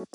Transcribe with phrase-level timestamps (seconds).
[0.00, 0.08] Hola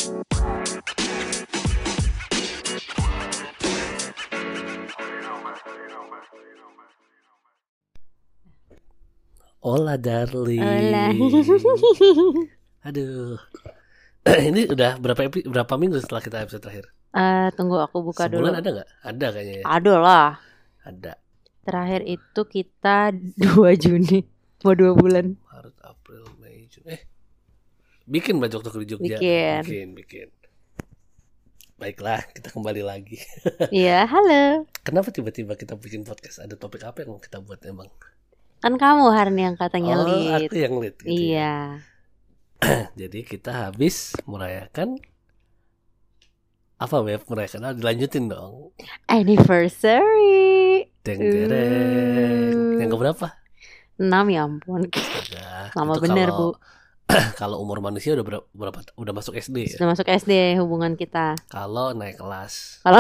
[9.98, 10.62] darling.
[10.62, 11.06] Hola.
[12.90, 13.38] Aduh.
[14.50, 16.86] Ini udah berapa epi- berapa minggu setelah kita episode terakhir?
[17.14, 18.50] Eh, tunggu aku buka dulu.
[18.50, 18.90] Sebulan ada nggak?
[19.06, 19.66] Ada kayaknya ya.
[19.70, 20.30] Ada lah.
[20.82, 21.14] Ada.
[21.62, 24.26] Terakhir itu kita 2 Juni.
[24.66, 25.38] Mau dua bulan.
[25.46, 26.90] Maret, April, Mei, Juni.
[26.98, 27.02] Eh.
[28.06, 29.18] Bikin baju waktu di Jogja.
[29.18, 29.62] Bikin.
[29.66, 30.28] Bikin, bikin.
[31.76, 33.18] Baiklah, kita kembali lagi.
[33.74, 34.70] Iya, halo.
[34.86, 36.40] Kenapa tiba-tiba kita bikin podcast?
[36.40, 37.90] Ada topik apa yang mau kita buat emang?
[38.62, 40.48] Kan kamu Harni yang katanya oh, lead.
[40.48, 40.96] aku yang lead.
[41.02, 41.18] gitu ya.
[41.18, 41.56] Iya.
[43.02, 45.02] Jadi kita habis merayakan
[46.78, 47.62] apa web merayakan?
[47.68, 48.72] Ah, dilanjutin dong.
[49.10, 50.88] Anniversary.
[51.02, 52.54] Deng dereng.
[52.54, 52.80] Uh.
[52.86, 53.28] Yang keberapa?
[53.98, 54.82] 6 ya ampun.
[54.94, 55.74] Udah.
[55.74, 56.56] Lama bener, kalau-
[57.40, 59.74] kalau umur manusia udah berapa, berapa udah masuk SD ya?
[59.78, 61.38] Sudah masuk SD hubungan kita.
[61.48, 62.82] Kalau naik kelas.
[62.82, 63.00] Kalau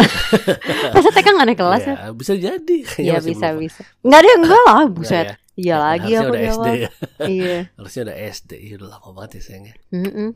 [0.96, 1.96] masa TK nggak naik kelas ya?
[1.96, 2.78] ya, bisa jadi.
[3.06, 3.62] Iya bisa belum.
[3.66, 3.82] bisa.
[4.06, 5.28] Enggak ada enggak lah, Enggak buset.
[5.28, 5.36] ya?
[5.56, 6.90] Iya Ya, lagi harusnya aku udah SD ya.
[7.36, 7.58] Iya.
[7.80, 8.52] Harusnya udah SD.
[8.60, 9.76] Iya udah lama banget ya sayangnya.
[9.90, 10.30] Mm-mm.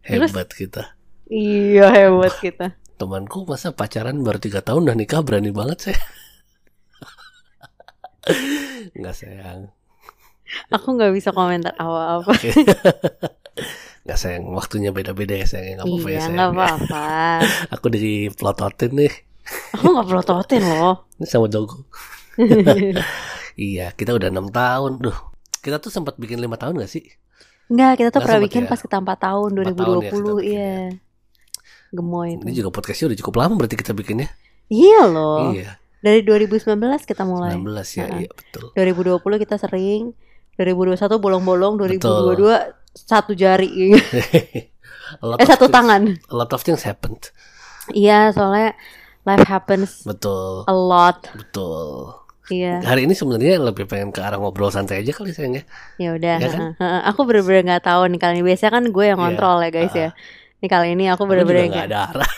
[0.00, 0.82] Hebat kita.
[1.26, 2.66] Iya hebat kita.
[2.94, 6.00] Temanku masa pacaran baru tiga tahun udah nikah berani banget saya.
[8.94, 9.72] Enggak sayang.
[10.70, 12.30] Aku nggak bisa komentar apa-apa.
[12.34, 12.50] Oke.
[14.00, 15.76] Nggak sayang, waktunya beda-beda ya sayang.
[15.78, 16.34] Nggak apa-apa ya Iya sayang.
[16.34, 17.04] nggak apa-apa.
[17.76, 19.12] Aku dipelototin nih.
[19.76, 21.04] Aku nggak pelototin loh.
[21.20, 21.84] Ini sama Dogo.
[23.60, 25.04] Iya, kita udah enam tahun.
[25.04, 25.18] Duh,
[25.60, 27.04] kita tuh sempat bikin lima tahun gak sih?
[27.68, 28.68] Enggak, kita tuh pernah bikin ya?
[28.72, 30.74] pas kita 4 tahun Empat tahun ya 2020 bikin iya.
[31.90, 32.44] Gemoy itu.
[32.46, 34.28] Ini juga podcastnya udah cukup lama berarti kita bikinnya.
[34.72, 35.52] Iya loh.
[35.52, 36.72] Iya, Dari 2019
[37.04, 37.52] kita mulai.
[37.52, 37.68] 19
[38.00, 38.20] ya, Heeh.
[38.24, 38.66] iya betul.
[38.72, 40.16] 2020 kita sering.
[40.62, 42.36] 2021 bolong-bolong, Betul.
[42.36, 43.70] 2022 satu jari.
[45.10, 46.02] Eh satu things- tangan.
[46.30, 47.34] A lot of things happened.
[47.90, 48.78] Iya, soalnya
[49.22, 51.26] life happens Betul, a lot.
[51.34, 52.14] betul.
[52.46, 52.82] Iya.
[52.82, 55.62] Hari ini sebenarnya lebih pengen ke arah ngobrol santai aja kali sayangnya.
[55.98, 56.36] Ya udah.
[56.38, 56.62] Ya kan?
[57.10, 58.44] Aku bener-bener nggak tahu nih kali ini.
[58.46, 60.10] Biasanya kan gue yang Iya, kontrol ya guys ya.
[60.60, 62.30] Ini kali ini aku bener-bener kayak ada arah.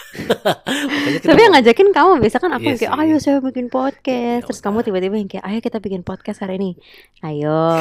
[1.27, 4.47] Tapi yang ngajakin kamu biasa kan aku Iya yang kayak ayo saya bikin podcast.
[4.47, 6.71] Ya Terus kamu tiba-tiba yang kayak ayo kita bikin podcast hari ini.
[7.19, 7.75] Ayo.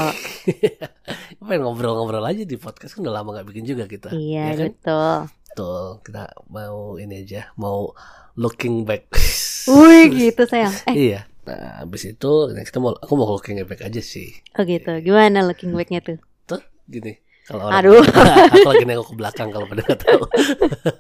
[1.46, 4.10] pengen ngobrol-ngobrol aja di podcast kan udah lama nggak bikin juga kita.
[4.18, 4.74] iya Ya kan?
[4.74, 5.14] betul.
[5.54, 5.86] Betul.
[6.10, 7.94] Kita mau ini aja, mau
[8.34, 9.14] looking back.
[9.70, 10.74] Wih gitu sayang.
[10.90, 11.30] Eh Iya.
[11.46, 14.34] Nah, habis itu kita mau aku mau looking back aja sih.
[14.58, 14.90] oh gitu.
[15.06, 16.18] Gimana looking backnya tuh?
[16.50, 17.14] Tuh, gini.
[17.52, 18.00] Kalau orang Aduh.
[18.56, 20.24] aku lagi nengok ke belakang kalau pada nggak tahu.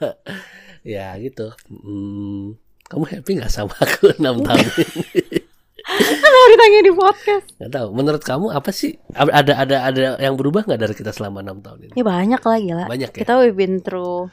[1.00, 1.47] ya gitu.
[1.72, 2.59] Hmm,
[2.91, 5.39] kamu happy nggak sama aku 6 tahun ini?
[5.81, 7.47] Kenapa ditanya di podcast?
[7.57, 7.88] Nggak tahu.
[7.95, 9.00] Menurut kamu apa sih?
[9.16, 11.94] Ada ada ada yang berubah nggak dari kita selama 6 tahun ini?
[11.95, 12.85] Ya banyak lah gila.
[12.91, 13.19] Banyak ya.
[13.23, 14.28] Kita we've been through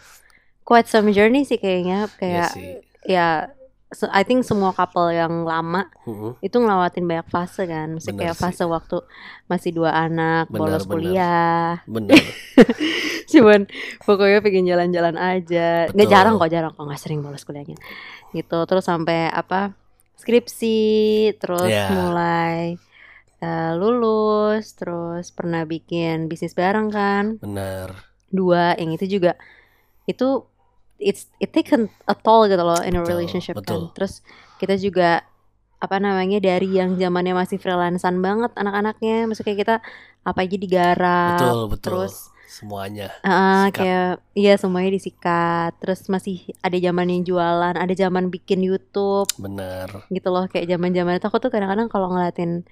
[0.66, 2.10] quite some journey sih kayaknya.
[2.10, 2.70] Iya Kayak sih.
[3.06, 3.28] ya
[3.88, 6.36] I think semua couple yang lama Mm-mm.
[6.38, 7.96] itu ngelewatin banyak fase kan.
[7.96, 8.42] Benar kayak sih.
[8.44, 9.00] fase waktu
[9.48, 10.92] masih dua anak, Benar, bolos benar.
[10.92, 11.70] kuliah.
[11.88, 12.20] Bener.
[13.32, 13.64] Cuman
[14.04, 15.88] pokoknya pengen jalan-jalan aja.
[15.88, 17.80] Nggak jarang kok, jarang kok nggak sering bolos kuliahnya.
[18.30, 18.58] Gitu.
[18.60, 19.72] Terus sampai apa?
[20.18, 20.80] Skripsi,
[21.40, 21.88] terus Ya.
[21.88, 22.76] mulai
[23.38, 27.24] eh, lulus, terus pernah bikin bisnis bareng kan.
[27.38, 27.94] Bener.
[28.28, 29.38] Dua, yang itu juga
[30.04, 30.44] itu
[30.98, 33.90] it's it taken a toll gitu loh in a Betul, relationship betul.
[33.90, 33.94] kan.
[33.96, 34.20] Terus
[34.58, 35.22] kita juga
[35.78, 39.76] apa namanya dari yang zamannya masih freelancean banget anak-anaknya, maksudnya kayak kita
[40.26, 41.82] apa aja digarap, Betul, betul.
[41.86, 42.14] terus
[42.48, 43.12] Semuanya.
[43.20, 43.76] Ah, Sikat.
[43.76, 45.76] kayak iya semuanya disikat.
[45.84, 49.86] Terus masih ada zaman yang jualan, ada zaman bikin YouTube Bener.
[50.08, 50.48] gitu loh.
[50.48, 52.64] Kayak zaman-zaman itu aku tuh kadang-kadang kalau ngeliatin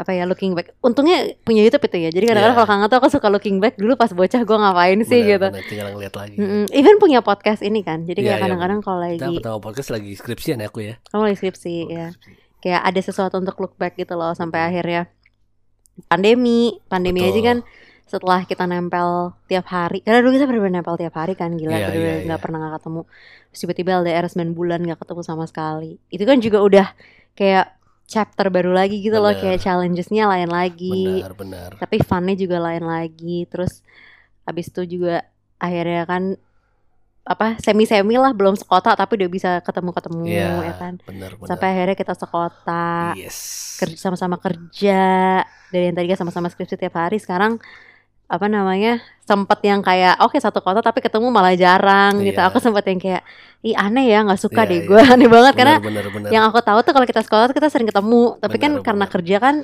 [0.00, 0.72] apa ya looking back.
[0.80, 2.10] Untungnya punya YouTube itu ya.
[2.10, 2.58] Jadi kadang-kadang Iya.
[2.58, 5.46] kalau kangen tuh aku suka looking back dulu pas bocah gue ngapain sih Bener, gitu.
[5.52, 5.64] bener.
[5.68, 6.36] Tinggal ngeliat lagi.
[6.36, 6.64] Mm-mm.
[6.72, 8.02] Even punya podcast ini kan.
[8.02, 10.94] Jadi Iya, kayak iya, kadang-kadang kalau Kita lagi pertama podcast lagi skripsian ya aku ya.
[11.06, 12.08] kamu lagi skripsi ya.
[12.58, 15.08] Kayak ada sesuatu untuk look back gitu loh sampai akhirnya
[16.06, 16.80] pandemi.
[16.86, 17.44] Pandemi aja Betul.
[17.44, 17.58] kan
[18.04, 21.86] setelah kita nempel tiap hari karena dulu kita bener-bener nempel tiap hari kan gila Iya,
[21.86, 22.42] bener-bener iya, nggak iya.
[22.42, 23.02] pernah nggak ketemu
[23.46, 26.86] Terus tiba-tiba LDR 9 bulan nggak ketemu sama sekali itu kan juga udah
[27.38, 27.70] kayak
[28.10, 29.54] chapter baru lagi gitu loh Bener.
[29.54, 31.70] kayak challengesnya lain lagi Benar, benar.
[31.78, 33.86] tapi funnya juga lain lagi terus
[34.42, 35.22] abis itu juga
[35.56, 36.34] akhirnya kan
[37.22, 41.30] apa semi semi lah belum sekota tapi udah bisa ketemu ketemu Iya, ya kan benar,
[41.38, 41.46] benar.
[41.46, 43.38] sampai akhirnya kita sekota Yes.
[43.78, 45.02] kerja sama-sama kerja
[45.70, 47.62] dari yang tadinya sama-sama skripsi tiap hari sekarang
[48.30, 52.46] apa namanya sempet yang kayak oke satu kota tapi ketemu malah jarang gitu Iya.
[52.46, 53.22] aku sempet yang kayak
[53.60, 54.86] ih aneh ya nggak suka Iya, deh iya.
[54.86, 56.28] gue aneh banget karena benar, benar, benar.
[56.30, 59.06] yang aku tahu tuh kalau kita sekolah tuh kita sering ketemu tapi kan Benar, karena
[59.06, 59.54] kerja kan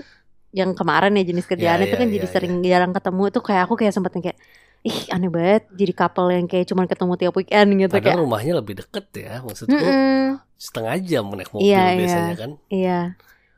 [0.51, 3.39] yang kemarin ya jenis kerjaan Iya, itu kan iya, jadi iya, sering jarang ketemu itu
[3.39, 4.39] kayak aku kayak sempet yang kayak
[4.83, 8.53] ih aneh banget jadi couple yang kayak cuman ketemu tiap weekend gitu Padahal kayak rumahnya
[8.57, 10.39] lebih deket ya maksudku Mm-mm.
[10.55, 11.95] setengah jam naik mobil Iya, iya.
[11.97, 12.51] biasanya kan.
[12.69, 13.01] iya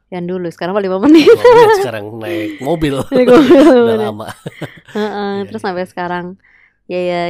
[0.09, 3.99] yang dulu sekarang paling lima menit lihat sekarang naik mobil Naik mobil, udah bener.
[4.09, 4.27] lama.
[4.97, 5.67] Heeh, Iya, terus iya.
[5.69, 6.27] sampai sekarang
[6.89, 7.21] ya ya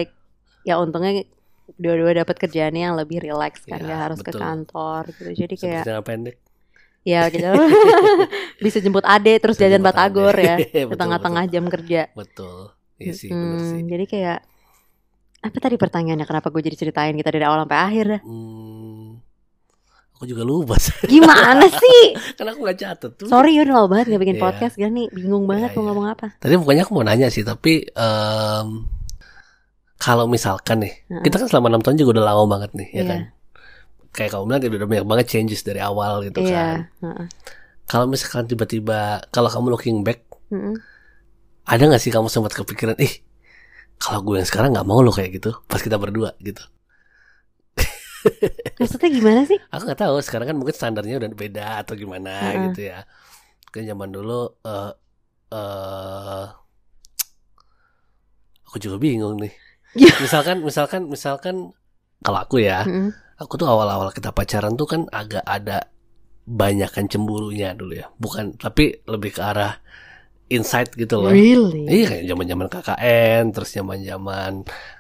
[0.69, 1.13] ya untungnya
[1.83, 4.41] dua-dua dapat kerjaannya yang lebih rileks kan Ya, harus ke betul.
[4.43, 6.37] kantor gitu jadi Seperti kayak jangka pendek.
[7.07, 7.47] ya gitu
[8.65, 10.45] bisa jemput ade terus Bisa jajan jemput batagor ade.
[10.49, 10.57] ya
[10.91, 12.75] di tengah-tengah jam kerja Betul.
[12.99, 13.83] Iya sih, bener Mm, sih.
[13.87, 14.39] jadi kayak
[15.39, 19.23] apa tadi pertanyaannya kenapa gue jadi ceritain kita dari awal sampai akhir dah Hmm,
[20.19, 20.75] aku juga lupa.
[21.07, 22.03] gimana sih
[22.35, 23.31] Karena aku gak catet tuh.
[23.31, 24.45] sorry udah lama banget nggak bikin Iya.
[24.45, 25.89] podcast gak nih bingung banget Iya, mau iya.
[25.89, 28.69] ngomong apa Tadi pokoknya aku mau nanya sih, tapi em,
[29.97, 31.23] kalau misalkan nih, Heeh.
[31.23, 33.07] kita kan selama enam tahun juga udah lama banget nih, ya Iya.
[33.07, 33.21] kan?
[34.09, 36.47] Kayak kamu bilang udah banyak banget changes dari awal gitu kan.
[36.47, 36.67] iya
[36.99, 37.27] heeh.
[37.85, 40.75] Kalau misalkan tiba-tiba, kalau kamu looking back, Mm-mm.
[41.65, 43.15] ada nggak sih kamu sempat kepikiran, ih,
[43.97, 46.63] kalau gue yang sekarang nggak mau lo kayak gitu, pas kita berdua gitu.
[48.79, 52.71] Maksudnya gimana sih Aku nggak tahu, sekarang kan mungkin standarnya udah beda atau gimana Heeh.
[52.71, 53.05] gitu ya.
[53.69, 54.93] Kan zaman dulu, eh,
[55.53, 56.45] eh,
[58.69, 59.53] aku juga bingung nih.
[59.97, 60.13] Ya.
[60.21, 61.57] misalkan, misalkan, misalkan,
[62.21, 63.13] kalau aku ya, Mm-mm.
[63.41, 65.89] aku tuh awal-awal kita pacaran tuh kan agak ada
[66.49, 69.81] banyakan cemburunya dulu ya, bukan, tapi lebih ke arah
[70.49, 71.29] insight gitu loh.
[71.29, 74.53] really Iya kayak zaman-zaman KKN, terus zaman-zaman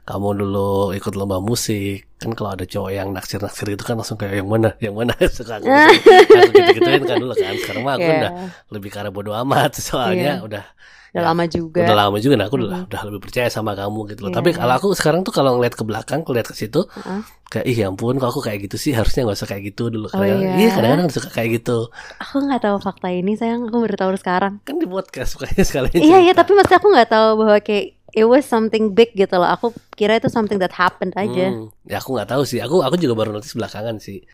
[0.04, 2.04] kamu dulu ikut lomba musik.
[2.16, 5.56] Kan kalau ada cowok yang naksir-naksir itu kan langsung kayak yang mana, yang mana suka
[5.58, 5.70] gitu.
[5.70, 7.54] aku gitu-gituin kan dulu kan.
[7.56, 8.16] Sekarang mah aku Iya.
[8.20, 8.32] udah
[8.70, 10.44] lebih arah bodo amat soalnya Iya.
[10.44, 10.64] udah
[11.08, 14.00] udah ya, lama juga udah lama juga nah aku udah, udah lebih percaya sama kamu
[14.12, 14.30] gitu loh.
[14.30, 14.58] Iya, Tapi iya.
[14.60, 17.20] kalau aku sekarang tuh kalau ngeliat ke belakang, ngeliat ke situ Heeh.
[17.48, 20.06] kayak ih ya ampun kok aku kayak gitu sih harusnya nggak usah kayak gitu dulu
[20.08, 20.52] Oh, kadang iya?
[20.58, 21.88] iya kadang-kadang suka kayak gitu
[22.20, 25.96] aku nggak tahu fakta ini sayang aku baru tahu sekarang kan di podcast sukanya sekalian
[25.96, 29.48] iya iya tapi maksudnya aku nggak tahu bahwa kayak it was something big gitu loh
[29.48, 32.60] aku kira itu something that happened aja Hmm, ya aku nggak tahu sih.
[32.60, 34.24] Aku aku juga baru notice belakangan sih.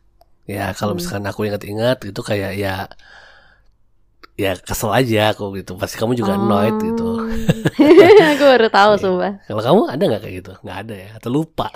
[0.47, 1.03] Ya kalau Hmm.
[1.03, 2.87] misalkan aku ingat-ingat itu kayak ya
[4.35, 5.79] ya kesel aja aku gitu.
[5.79, 7.23] Pasti kamu juga annoyed gitu.
[7.23, 7.29] Oh.
[8.35, 9.03] aku baru tahu Iya.
[9.03, 10.53] sumpah Kalau kamu ada nggak kayak gitu?
[10.63, 11.11] Nggak ada ya?
[11.19, 11.69] Atau lupa?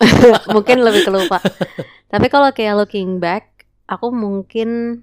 [0.56, 1.38] mungkin lebih kelupa
[2.08, 5.00] tapi kalau kayak looking back aku mungkin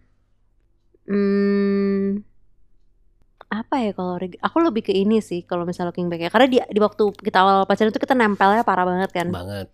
[1.05, 2.25] hmm,
[3.47, 6.57] apa ya kalau aku lebih ke ini sih kalau misalnya looking back ya karena di
[6.59, 9.71] di waktu kita awal pacaran itu kita nempelnya parah banget kan Banget.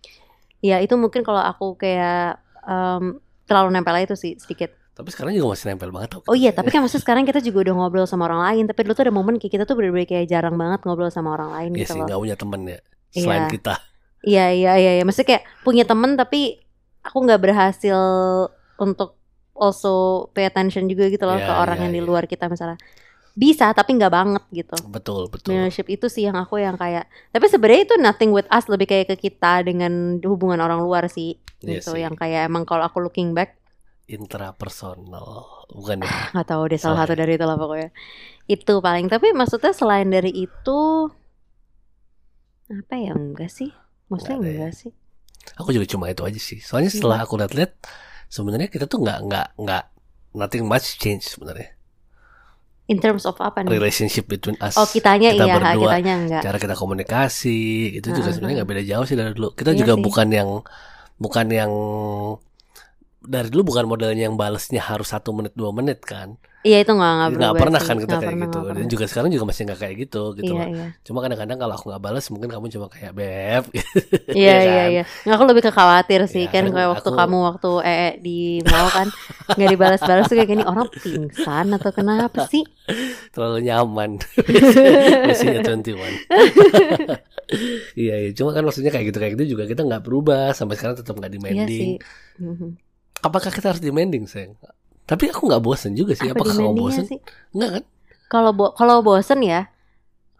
[0.62, 3.18] ya itu mungkin kalau aku kayak em,
[3.50, 6.08] terlalu nempel itu sih sedikit Tapi sekarang juga masih nempel banget.
[6.12, 6.22] tau.
[6.24, 8.64] Oh iya, tapi kan maksudnya sekarang kita juga udah ngobrol sama orang lain.
[8.64, 11.50] Tapi dulu tuh ada momen kayak kita tuh bener-bener kayak jarang banget ngobrol sama orang
[11.52, 12.06] lain Iya gitu sih loh.
[12.06, 12.78] nggak punya temen ya.
[13.10, 13.50] Selain Iya.
[13.50, 13.74] kita.
[14.24, 15.02] Iya iya iya, iya.
[15.02, 16.56] maksudnya kayak punya temen tapi
[17.02, 17.98] aku nggak berhasil
[18.76, 19.18] untuk
[19.52, 19.94] also
[20.30, 22.08] pay attention juga gitu loh Iya, ke orang iya, yang di iya.
[22.08, 22.78] luar kita misalnya.
[23.34, 24.78] Bisa tapi nggak banget gitu.
[24.86, 25.52] Betul betul.
[25.52, 27.04] Relationship itu sih yang aku yang kayak.
[27.28, 31.34] Tapi sebenarnya itu nothing with us lebih kayak ke kita dengan hubungan orang luar sih.
[31.58, 32.00] Iya gitu sih.
[32.00, 33.58] yang kayak emang kalau aku looking back
[34.04, 36.12] Intrapersonal bukan ya?
[36.36, 37.88] nggak tahu deh salah satu dari itu lah pokoknya
[38.44, 40.80] itu paling tapi maksudnya selain dari itu
[42.68, 43.70] apa ya enggak sih
[44.08, 44.56] maksudnya Nggak ada ya.
[44.60, 44.92] enggak sih
[45.60, 46.56] Aku juga cuma itu aja sih.
[46.56, 46.96] Soalnya Iya.
[47.04, 47.76] setelah aku lihat-lihat,
[48.32, 49.84] sebenarnya kita tuh nggak nggak nggak
[50.32, 51.76] nothing much change sebenarnya.
[52.84, 54.76] in terms of apa nih Relationship between us.
[54.76, 57.56] oh kitanya kita iya berdua, kitanya enggak cara kita komunikasi
[57.96, 59.48] itu juga Heeh, sebenarnya nggak beda jauh sih dari dulu.
[59.52, 60.02] Kita Iya juga sih.
[60.04, 60.50] bukan yang
[61.16, 61.72] bukan yang
[63.24, 66.36] dari dulu bukan modelnya yang balesnya harus satu menit dua menit kan?
[66.64, 68.58] Iya itu enggak nggak berubah pernah kan kita Nggak kayak pernah, gitu.
[68.64, 70.22] nggak dan juga sekarang juga masih nggak kayak gitu.
[70.32, 70.86] Gitu iya iya.
[71.04, 73.62] cuma kadang-kadang kalau aku nggak bales mungkin kamu cuma kayak beb.
[73.68, 73.84] Iya
[74.40, 74.88] Iya iya kan?
[74.96, 75.02] iya.
[75.28, 76.48] Nggak, aku lebih ke khawatir sih.
[76.48, 79.08] Iya, kan kayak waktu aku- kamu waktu ee di mall kan
[79.52, 82.64] nggak dibalas-balas tuh kayak gini orang pingsan atau kenapa sih?
[83.36, 84.10] Terlalu nyaman.
[85.36, 85.84] 21
[88.00, 88.30] iya iya.
[88.32, 90.56] Cuma kan maksudnya kayak gitu kayak gitu juga kita nggak berubah.
[90.56, 92.00] Sampai sekarang tetap nggak iya demanding.
[92.00, 92.40] sih.
[92.40, 92.83] Mhm.
[93.24, 94.52] Apakah kita harus demanding sayang
[95.04, 97.18] tapi aku nggak bosen juga sih apa apakah kamu bosen sih
[97.50, 97.82] nggak kan
[98.28, 99.68] kalau bo kalau bosen ya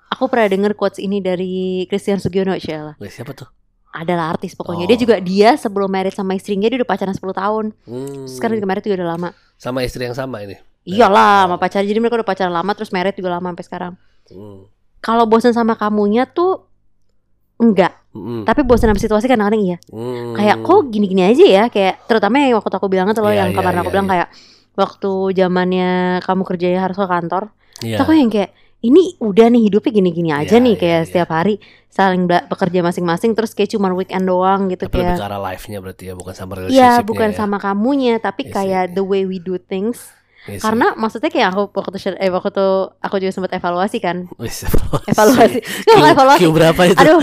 [0.09, 3.49] aku pernah denger quotes ini dari Christian Sugiono Sheila siapa tuh
[3.95, 4.85] adalah artis pokoknya.
[4.85, 4.91] Oh.
[4.91, 7.65] Dia juga dia sebelum married sama istrinya dia udah pacaran 10 tahun.
[7.87, 9.29] Hmm, Sekarang juga married juga udah lama.
[9.55, 11.61] sama istri yang sama ini Iyalah, sama Oh.
[11.63, 11.87] pacar.
[11.87, 13.93] Jadi mereka udah pacaran lama terus married juga lama sampai sekarang.
[14.35, 14.67] Hmm.
[14.99, 16.67] Kalau bosan sama kamunya tuh
[17.57, 18.47] enggak, Hmm.
[18.47, 19.77] tapi bosan sama situasi kadang-kadang iya.
[19.91, 20.35] Hmm.
[20.35, 23.51] Kayak kok gini-gini aja ya, kayak terutama yang waktu aku bilang tuh loh Iya, yang
[23.51, 24.13] iya, kemarin aku iya, bilang iya.
[24.15, 24.29] kayak
[24.75, 25.91] waktu zamannya
[26.23, 27.43] kamu kerjanya harus ke kantor.
[27.79, 27.99] Iya.
[27.99, 31.07] Terus aku yang kayak ini udah nih hidupnya gini-gini aja Iya, nih iya, kayak iya.
[31.09, 31.55] setiap hari
[31.89, 35.79] saling bekerja masing-masing terus kayak cuma weekend doang gitu Tapi lebih kayak ke arah life-nya
[35.79, 37.37] berarti ya, bukan sama Iya, relationship-nya bukan ya.
[37.37, 38.95] sama kamunya, tapi Iya kayak sih.
[38.95, 40.11] the way we do things.
[40.45, 40.63] Iya sih.
[40.63, 44.29] Karena maksudnya kayak aku waktu share- eh waktu tuh aku juga sempat evaluasi kan.
[44.37, 45.09] Wis, evaluasi.
[45.09, 45.59] Evaluasi.
[45.59, 46.41] Q, Nggak, nggak evaluasi.
[46.41, 46.99] Q berapa itu?
[46.99, 47.19] Aduh.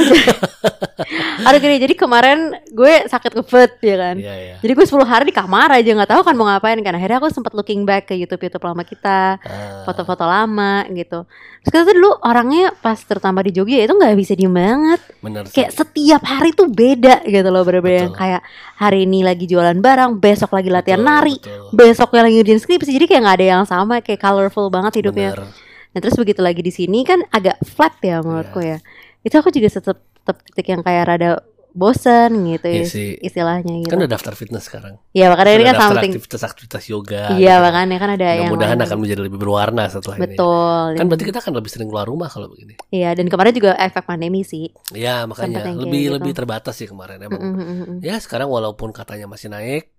[1.42, 4.16] Aduh gini, jadi kemarin gue sakit ngebet ya kan.
[4.16, 4.56] Iya, iya.
[4.58, 6.94] Jadi gue 10 hari di kamar aja nggak tahu kan mau ngapain kan.
[6.94, 11.25] Akhirnya aku sempat looking back ke YouTube YouTube lama kita, Ah, foto-foto lama gitu.
[11.62, 15.01] Terus kita tuh dulu orangnya pas terutama di Jogja itu nggak bisa diem banget.
[15.20, 15.54] bener sih.
[15.56, 18.42] Kayak setiap hari tuh beda gitu loh bener-bener yang kayak
[18.75, 21.70] hari ini lagi jualan barang, besok lagi latihan Betul, nari, betul.
[21.72, 22.92] besoknya lagi ngerjain skripsi.
[22.92, 25.36] Jadi kayak nggak ada yang sama, kayak colorful banget hidupnya.
[25.36, 25.51] Bener.
[25.91, 28.80] Nah terus begitu lagi di sini kan agak flat ya menurutku ya.
[29.22, 33.10] Itu aku juga tetap tetap titik yang kayak rada bosen gitu Iya ya, sih.
[33.24, 33.91] istilahnya gitu.
[33.96, 35.00] Kan udah daftar fitness sekarang.
[35.15, 36.12] Iya makanya ini kan something.
[36.12, 37.24] aktivitas-aktivitas yoga.
[37.39, 37.63] Iya gitu.
[37.63, 38.88] makanya kan ada yang Mudah-mudahan lain.
[38.91, 40.24] akan menjadi lebih berwarna setelah ini.
[40.36, 40.88] betul.
[41.00, 42.75] Kan berarti kita akan lebih sering keluar rumah kalau begini.
[42.91, 44.68] Iya dan kemarin juga efek pandemi sih.
[44.91, 46.13] Ya makanya lebih gitu.
[46.20, 47.39] lebih terbatas sih kemarin emang.
[47.39, 47.98] Mm, mm, mm, mm.
[48.03, 49.91] Ya sekarang walaupun katanya masih naik,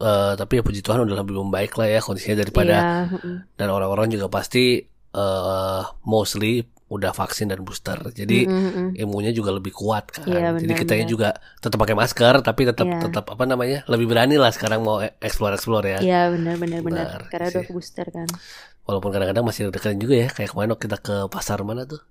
[0.00, 3.36] eh, tapi ya puji Tuhan udah lebih membaik lah ya kondisinya daripada Iya, mm, mm.
[3.56, 4.80] dan orang-orang juga pasti
[5.10, 7.94] eh mostly udah vaksin dan booster.
[8.10, 8.88] Jadi Mm, mm, mm.
[8.98, 10.26] ilmunya juga lebih kuat kan.
[10.26, 11.12] Iya, Jadi benar, kitanya benar.
[11.14, 11.28] juga
[11.62, 12.98] tetap pakai masker tapi tetap Iya.
[13.06, 13.86] tetap apa namanya?
[13.86, 15.98] lebih berani lah sekarang mau explore explore ya.
[16.02, 17.06] Iya benar benar benar.
[17.06, 17.54] Benar, Karena sih.
[17.62, 18.26] udah booster kan.
[18.86, 20.28] Walaupun kadang-kadang masih deketin juga ya.
[20.34, 22.02] Kayak kemarin kita ke pasar mana tuh?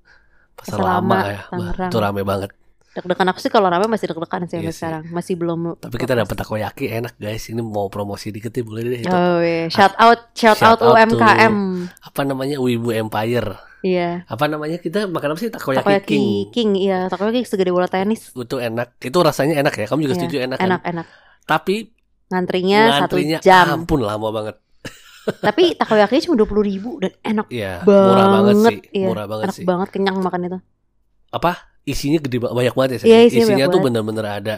[0.55, 1.41] Pasar, Pasar lama, Lama, ya.
[1.51, 1.89] Tangerang.
[1.91, 2.51] itu rame banget.
[2.89, 4.75] Deg-degan aku sih kalau rame masih deg-degan sih Iya sampai sih.
[4.75, 5.03] sekarang.
[5.09, 5.59] Masih belum.
[5.77, 7.45] Tapi kita dapat takoyaki enak guys.
[7.45, 9.09] Ini mau promosi dikit ya boleh deh itu.
[9.09, 11.55] Oh iya, shout out shout, Shout out out UMKM.
[12.01, 12.57] Apa namanya?
[12.57, 13.55] Wibu Empire.
[13.79, 14.25] Iya.
[14.25, 14.75] Apa namanya?
[14.75, 15.47] Kita makan apa sih?
[15.47, 16.27] Takoyaki, Takoyaki King.
[16.49, 16.69] King.
[16.75, 18.29] iya, takoyaki segede bola tenis.
[18.29, 18.97] Itu enak.
[18.99, 19.85] Itu rasanya enak ya.
[19.85, 20.67] Kamu juga Iya, setuju enak kan?
[20.67, 21.05] Enak enak.
[21.45, 21.75] Tapi
[22.27, 23.65] Ngantrinya satu ngantrinya jam.
[23.79, 24.55] ampun lama banget.
[25.45, 28.09] Tapi takoyaki cuma dua puluh ribu dan enak Iya, banget.
[28.09, 28.77] murah banget sih.
[28.91, 29.65] Iya, Murah banget enak sih.
[29.65, 30.59] banget kenyang makan itu.
[31.29, 31.68] Apa?
[31.81, 32.99] Isinya gede ba- banyak banget ya.
[32.99, 33.07] Shay?
[33.07, 34.55] Iya, isinya isinya tuh bener-bener ada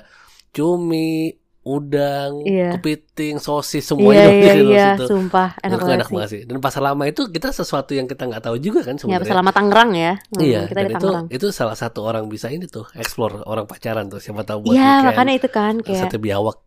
[0.52, 2.76] cumi, udang, Iya.
[2.76, 5.06] kepiting, sosis Iya semuanya iya di dalam iya, situ.
[5.08, 6.14] sumpah enak banget enak sih.
[6.14, 6.42] banget sih.
[6.44, 9.30] Dan pasar lama itu kita sesuatu yang kita nggak tahu juga kan Ya, sebenarnya.
[9.30, 10.14] selama Tangerang ya.
[10.28, 11.26] Hmm, Iya, kita dan di itu Tangerang.
[11.30, 14.82] itu salah satu orang bisa ini tuh explore orang pacaran tuh siapa tahu buat Iya,
[14.82, 15.06] weekend.
[15.08, 16.58] makanya itu kan kayak sate biawak.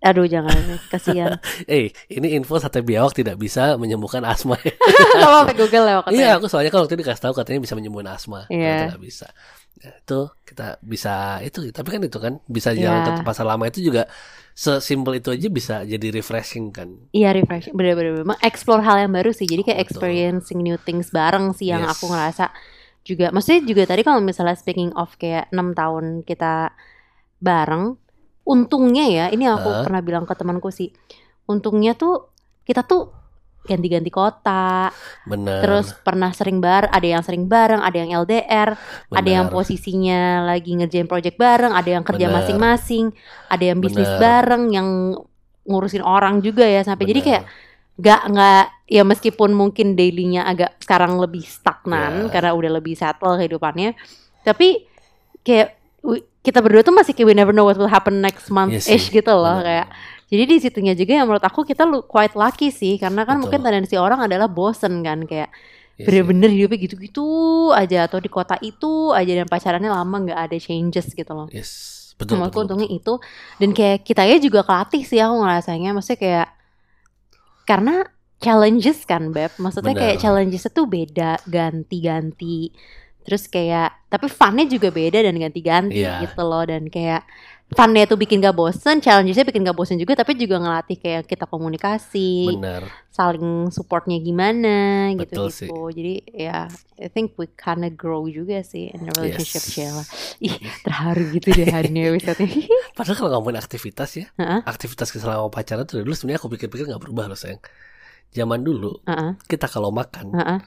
[0.00, 0.56] aduh jangan
[0.92, 1.36] kasihan.
[1.68, 4.56] Eh, ini info sate biawak tidak bisa menyembuhkan asma.
[4.56, 7.76] Kalau pakai Google ya waktu Iya, aku soalnya kalau waktu itu dikasih tahu katanya bisa
[7.76, 8.48] menyembuhkan asma.
[8.48, 8.88] Iya.
[8.88, 9.28] Ternyata nggak bisa.
[9.80, 12.84] Itu kita bisa itu, tapi kan itu kan bisa Iya.
[12.84, 14.04] jalan ke pasar lama itu juga
[14.52, 16.88] sesimpel itu aja bisa jadi refreshing kan.
[17.10, 19.48] Iya refresh, bener-bener explore hal yang baru sih.
[19.48, 21.96] Jadi kayak experiencing new things bareng sih yang Yes.
[21.98, 22.52] aku ngerasa
[23.02, 23.32] juga.
[23.32, 26.70] Maksudnya juga tadi kalau misalnya speaking of kayak enam tahun kita
[27.40, 27.96] bareng,
[28.44, 29.82] untungnya ya, ini aku Hah?
[29.88, 30.92] pernah bilang ke temanku sih.
[31.48, 32.30] Untungnya tuh
[32.68, 33.10] kita tuh
[33.60, 34.88] ganti-ganti kota,
[35.28, 35.60] Bener.
[35.62, 38.74] terus pernah sering bar, ada yang sering bareng, ada yang LDR,
[39.12, 39.56] ada yang bener.
[39.56, 42.36] posisinya lagi ngerjain project bareng, ada yang kerja Bener.
[42.40, 43.12] masing-masing,
[43.46, 44.20] ada yang bisnis Bener.
[44.20, 44.88] bareng, yang
[45.68, 47.28] ngurusin orang juga ya sampai jadi Bener.
[47.28, 47.44] kayak
[48.00, 53.92] nggak nggak ya meskipun mungkin dailynya agak sekarang lebih stagnan karena udah lebih settle kehidupannya,
[54.40, 54.88] tapi
[55.44, 55.76] kayak
[56.40, 58.96] kita berdua tuh masih kayak we never know what will happen next month Iya sih,
[58.96, 59.68] ish gitu loh bener.
[59.68, 59.86] kayak
[60.30, 63.42] jadi di situnya juga yang menurut aku kita quite lucky sih karena kan Betul.
[63.50, 65.50] mungkin tendensi orang adalah bosen kan kayak
[66.00, 66.06] Iya sih.
[66.08, 67.26] bener-bener hidupnya gitu-gitu
[67.76, 71.44] aja atau di kota itu aja dan pacarannya lama nggak ada changes gitu loh.
[71.52, 71.98] Yes.
[72.16, 73.12] Betul, Menurutku betul, untungnya itu
[73.56, 76.48] dan kayak kita ya juga kelatih sih aku ngerasanya maksudnya kayak
[77.64, 77.94] karena
[78.40, 80.02] challenges kan beb maksudnya Bener.
[80.08, 82.72] kayak challenges itu beda ganti-ganti
[83.20, 86.24] terus kayak tapi funnya juga beda dan ganti-ganti Iya.
[86.24, 87.24] gitu loh dan kayak
[87.70, 91.46] funnya itu bikin gak bosen challengesnya bikin gak bosen juga tapi juga ngelatih kayak kita
[91.46, 92.82] komunikasi Bener.
[93.14, 96.58] saling supportnya gimana gitu Betul gitu jadi ya
[97.00, 99.70] I think we kinda grow juga sih in a relationship Yes.
[99.70, 100.04] Sheila
[100.42, 102.42] ih terharu gitu deh hari ini episode
[102.96, 104.60] Padahal kalau ngomongin aktivitas ya, Heeh.
[104.66, 107.62] aktivitas selama pacaran tuh dulu sebenarnya aku pikir-pikir nggak berubah loh sayang.
[108.30, 110.60] Zaman dulu Heeh, kita kalau makan heeh.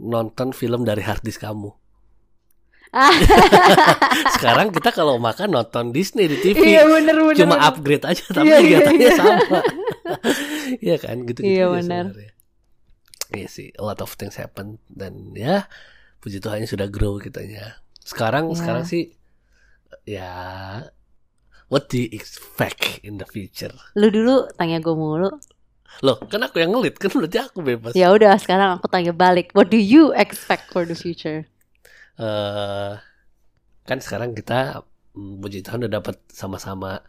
[0.00, 1.79] nonton film dari hard disk kamu.
[4.38, 6.58] Sekarang kita kalau makan nonton Disney di TV.
[6.74, 7.38] Iya bener bener.
[7.38, 7.68] Cuma bener.
[7.70, 9.14] upgrade aja tapi Iya, iya, kegiatannya iya.
[9.16, 9.58] sama.
[10.70, 11.50] Iya kan gitu gitu.
[11.50, 12.04] Iya, benar.
[13.30, 15.70] Iya sih, a lot of things happen dan ya
[16.18, 17.78] puji Tuhan sudah grow kitanya.
[18.02, 18.58] Sekarang Iya.
[18.58, 19.14] sekarang sih
[20.02, 20.30] ya
[21.70, 23.70] what do you expect in the future?
[23.94, 25.30] Lu dulu tanya gue mulu.
[26.06, 27.92] Loh, kan aku yang ngelit, kan berarti aku bebas.
[27.98, 29.50] Ya udah sekarang aku tanya balik.
[29.58, 31.50] What do you expect for the future?
[32.20, 32.92] Eh
[33.82, 34.84] kan sekarang kita
[35.16, 37.00] mm, puji Tuhan udah dapat sama-sama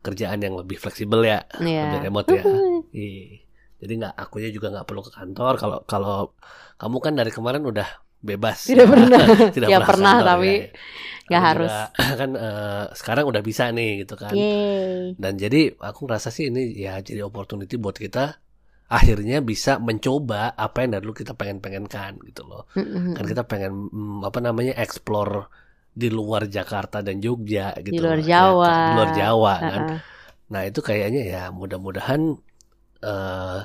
[0.00, 1.82] kerjaan yang lebih fleksibel ya, Iya.
[1.92, 2.42] lebih remote ya.
[2.90, 3.44] Iya.
[3.80, 5.52] Jadi nggak akunya juga nggak perlu ke kantor.
[5.56, 6.16] Kalau kalau
[6.76, 7.88] kamu kan dari kemarin udah
[8.20, 8.68] bebas.
[8.68, 9.20] Tidak pernah.
[9.48, 10.64] Tidak Ya, pernah, pernah, kantor, tapi ya.
[11.30, 11.72] nggak harus.
[11.72, 14.32] juga, kan eh, sekarang udah bisa nih gitu kan.
[14.36, 15.16] Yeay.
[15.16, 18.36] Dan jadi aku ngerasa sih ini ya jadi opportunity buat kita
[18.90, 22.66] akhirnya bisa mencoba apa yang dari dulu kita pengen-pengenkan gitu loh.
[22.74, 23.14] Mm-mm.
[23.14, 25.46] Kan kita pengen mm, apa namanya explore
[25.94, 28.02] di luar Jakarta dan Jogja gitu.
[28.02, 28.26] luar loh.
[28.26, 28.74] Jawa.
[28.74, 29.82] Ya, di luar Jawa kan.
[29.86, 29.98] Heeh.
[30.50, 32.34] Nah, itu kayaknya ya mudah-mudahan
[33.00, 33.60] eh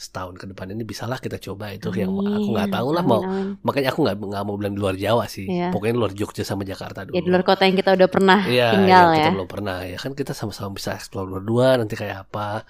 [0.00, 3.20] setahun ke depan ini bisalah kita coba itu yang aku nggak tahu lah amin, mau
[3.20, 3.60] amin.
[3.60, 5.44] makanya aku nggak nggak mau bilang di luar Jawa sih.
[5.44, 5.68] Iya.
[5.76, 7.12] Pokoknya luar Jogja sama Jakarta dulu.
[7.12, 9.34] Ya di luar kota yang kita udah pernah Iya, tinggal yang kita ya.
[9.36, 12.64] belum pernah ya kan kita sama-sama bisa explore berdua nanti kayak apa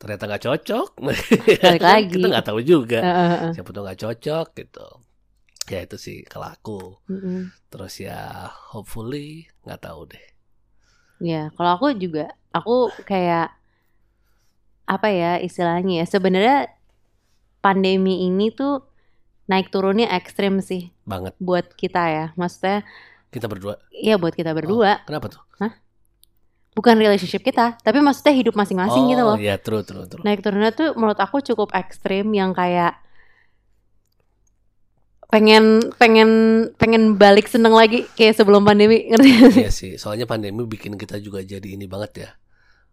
[0.00, 0.88] ternyata nggak cocok
[1.62, 2.12] Balik lagi.
[2.12, 3.54] kita nggak tahu juga Heeh, heeh.
[3.54, 4.86] siapa tuh nggak cocok gitu
[5.72, 6.78] ya itu sih kalau aku
[7.10, 7.52] Mm-mm.
[7.72, 10.24] terus ya hopefully nggak tahu deh
[11.28, 12.22] Ya, kalau aku juga,
[12.56, 12.72] aku
[13.08, 13.44] kayak
[14.84, 16.06] apa ya istilahnya ya.
[16.08, 16.56] Sebenarnya
[17.64, 18.84] pandemi ini tuh
[19.50, 22.26] naik turunnya ekstrim sih banget buat kita ya.
[22.40, 22.84] Maksudnya,
[23.32, 25.42] kita berdua ya buat kita berdua, kenapa tuh
[26.74, 29.36] bukan relationship kita, tapi maksudnya hidup masing-masing oh gitu loh.
[29.38, 32.98] ya true true true Naik turunnya tuh menurut aku cukup ekstrim yang kayak
[35.30, 36.30] pengen pengen
[36.78, 39.30] pengen balik seneng lagi kayak sebelum pandemi ngerti?
[39.66, 42.30] Iya sih soalnya pandemi bikin kita juga jadi ini banget ya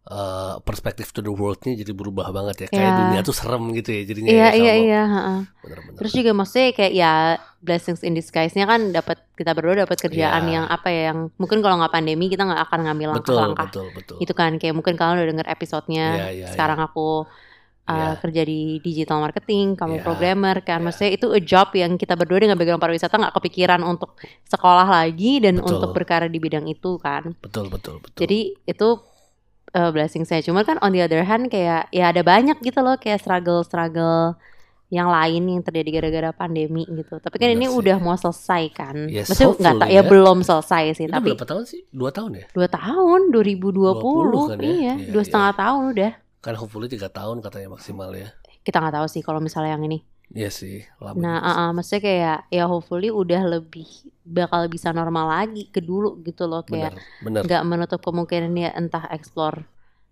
[0.02, 2.98] Eh perspektif to the worldnya jadi berubah banget ya kayak Ya.
[2.98, 5.02] dunia tuh serem gitu ya jadinya Iya ya, iya iya.
[5.94, 7.12] Terus juga maksudnya kayak ya
[7.62, 10.54] blessings in disguise-nya kan dapat kita berdua dapat kerjaan Iya.
[10.58, 13.86] yang apa ya yang mungkin kalau nggak pandemi kita nggak akan ngambil betul langkah-langkah betul
[13.94, 17.30] betul itu kan kayak mungkin kalian udah denger episodenya Iya, iya, sekarang aku
[17.86, 18.10] uh, Iya.
[18.18, 20.86] kerja di digital marketing kamu Iya, programmer kan iya.
[20.90, 25.38] maksudnya itu a job yang kita berdua dengan background pariwisata nggak kepikiran untuk sekolah lagi
[25.38, 25.78] dan Betul.
[25.78, 28.90] untuk berkarir di bidang itu kan betul betul betul jadi itu
[29.74, 32.96] uh, blessing saya cuma kan on the other hand kayak ya ada banyak gitu loh
[32.96, 34.36] kayak struggle struggle
[34.90, 37.76] yang lain yang terjadi gara-gara pandemi gitu tapi kan Bener ini sih.
[37.78, 40.04] udah mau selesai kan Yes, maksudnya nggak ta- hopefully ya ya.
[40.06, 41.82] belum selesai sih Ini tapi berapa tahun sih?
[41.90, 42.46] Dua tahun ya?
[42.50, 44.68] dua tahun 2020 20 kan ya?
[44.68, 45.26] iya Iya, dua iya.
[45.26, 46.12] setengah tahun udah
[46.42, 48.36] Kan hopefully tiga tahun katanya maksimal ya.
[48.62, 50.88] kita nggak tahu sih kalau misalnya yang ini Iya sih,
[51.20, 53.84] nah uh, uh, maksudnya kayak ya hopefully udah lebih
[54.24, 59.68] bakal bisa normal lagi ke dulu gitu loh kayak nggak menutup kemungkinan ya entah explore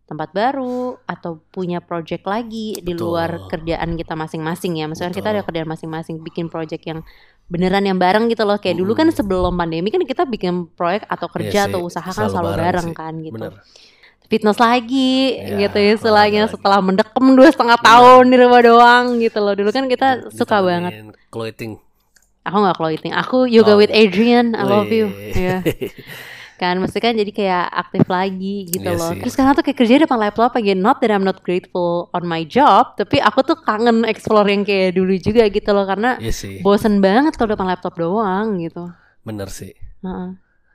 [0.09, 3.13] tempat baru atau punya project lagi di Betul.
[3.13, 4.89] luar kerjaan kita masing-masing ya.
[4.89, 5.37] Maksudnya kita Betul.
[5.37, 7.05] ada kerjaan masing-masing bikin project yang
[7.45, 8.57] beneran yang bareng gitu loh.
[8.57, 12.25] Kayak dulu kan sebelum pandemi kan kita bikin proyek atau kerja Iya atau usaha kan
[12.25, 12.97] selalu selalu bareng bareng sih.
[12.97, 13.37] kan gitu.
[13.37, 13.53] Bener.
[14.29, 16.53] Fitness lagi Ya, gitu ya istilahnya lagi.
[16.53, 17.89] setelah mendekem dua setengah Bener.
[17.89, 19.53] tahun di rumah doang gitu loh.
[19.53, 21.09] Dulu kan kita suka banget.
[21.27, 21.81] Clothing.
[22.41, 23.77] Aku nggak clothing, aku yoga Oh.
[23.77, 24.53] with Adrian.
[24.53, 25.09] I love you.
[25.09, 25.33] Wih.
[25.35, 25.57] Iya.
[26.55, 29.23] kan mesti kan jadi kayak aktif lagi gitu Iya loh sih.
[29.23, 32.43] terus sekarang tuh kayak kerja depan laptop aja not that I'm not grateful on my
[32.43, 36.59] job tapi aku tuh kangen explore yang kayak dulu juga gitu loh karena Iya sih,
[36.59, 39.71] bosen banget kalau depan laptop doang gitu bener sih.
[40.03, 40.29] Heeh.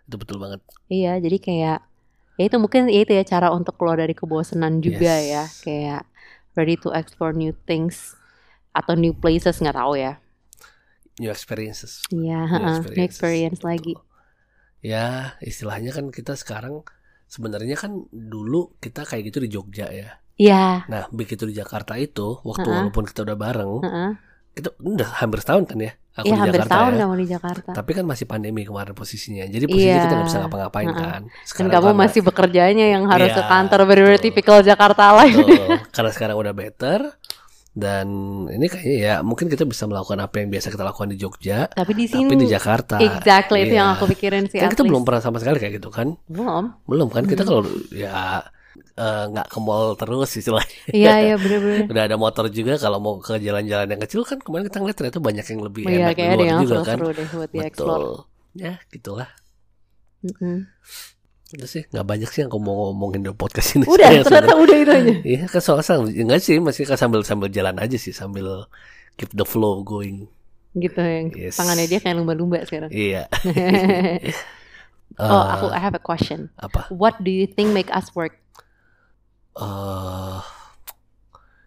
[0.05, 0.65] Itu betul banget.
[0.89, 1.79] iya jadi kayak
[2.39, 5.27] ya itu mungkin ya itu ya cara untuk keluar dari kebosanan juga Yes.
[5.33, 6.03] ya kayak
[6.59, 8.19] ready to explore new things
[8.75, 10.19] atau new places nggak tahu ya
[11.19, 12.03] New experiences.
[12.17, 13.71] iya New heeh, new experience Betul.
[13.71, 13.95] lagi
[14.91, 15.05] Ya,
[15.51, 16.75] istilahnya kan kita sekarang
[17.35, 20.09] sebenarnya kan dulu kita kayak gitu di Jogja ya.
[20.39, 22.71] iya Nah, begitu di Jakarta itu, waktu Heeh.
[22.77, 24.17] walaupun kita udah bareng, heeh.
[24.55, 25.93] Kita udah hampir setahun kan ya.
[26.15, 26.99] Aku iya di hampir Jakarta tahun ya.
[27.03, 29.45] kamu di Jakarta Tapi kan masih pandemi kemarin posisinya.
[29.45, 29.99] Jadi posisinya Iya.
[30.01, 30.95] kita nggak bisa ngapa-ngapain Heeh.
[30.97, 31.23] kan.
[31.25, 34.25] Dan Sekarang kamu karena- masih bekerjanya yang harus Iya, ke kantor bener-bener betul.
[34.25, 35.35] tipikal Jakarta life.
[35.37, 35.67] Betul.
[35.95, 37.01] Karena sekarang udah better
[37.75, 38.07] dan
[38.47, 41.93] ini kayaknya ya mungkin kita bisa melakukan apa yang biasa kita lakukan di Jogja, Tapi
[41.93, 43.03] di sini tapi di Jakarta.
[43.03, 43.81] exactly itu Iya.
[43.83, 44.63] yang aku pikirin sih.
[44.63, 44.91] Kan kita least.
[44.95, 46.15] belum pernah sama sekali kayak gitu kan?
[46.25, 46.87] belum.
[46.87, 47.27] Belum kan?
[47.27, 47.51] Kita Hmm.
[47.51, 50.79] kalau ya eh, nggak ke mall terus istilahnya.
[50.91, 51.87] Iya iya bener-bener.
[51.87, 55.19] Udah ada motor juga kalau mau ke jalan-jalan yang kecil kan kemarin kita ngeliat ternyata
[55.19, 56.97] banyak yang lebih Iya enak di kayak luar yang juga kan.
[56.99, 57.51] deh buat.
[57.53, 58.03] Betul.
[58.55, 59.31] Ya, gitulah.
[60.23, 60.59] Mm-mm.
[61.51, 63.85] Itu sih nggak banyak sih yang aku mau ngomongin di podcast ini.
[63.85, 65.13] Udah Saya ternyata udah itu aja.
[65.23, 68.67] Iya kan soalnya sang- enggak sih masih kan sambil sambil jalan aja sih sambil
[69.15, 70.27] keep the flow going.
[70.75, 71.55] Gitu yang Yes.
[71.55, 72.91] tangannya dia kayak lumba-lumba sekarang.
[72.91, 73.31] Iya.
[75.15, 76.51] oh Eh, aku I have a question.
[76.59, 76.91] apa?
[76.91, 78.35] What do you think make us work?
[79.55, 80.41] Eh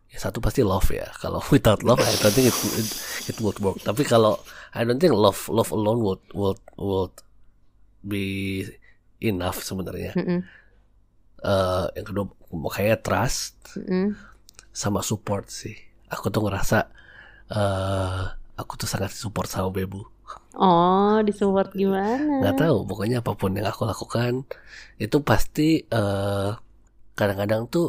[0.07, 1.07] ya satu pasti love ya.
[1.19, 2.87] Kalau without love I don't think it it,
[3.31, 3.79] it would work.
[3.83, 4.39] Tapi kalau
[4.75, 7.15] I don't think love love alone would would would
[8.03, 8.63] be
[9.23, 10.15] enough sebenarnya.
[10.15, 10.41] Mm-mm.
[11.43, 12.25] Eh yang kedua
[12.73, 14.15] kayak trust Mm-mm.
[14.73, 15.75] sama support sih.
[16.09, 16.87] Aku tuh ngerasa
[17.51, 18.23] eh
[18.57, 20.01] aku tuh sangat support sama Bebu.
[20.57, 22.43] Oh disupport gimana?
[22.43, 24.43] nggak tahu pokoknya apa pun yang aku lakukan
[24.99, 26.51] itu pasti eh
[27.19, 27.85] kadang-kadang tuh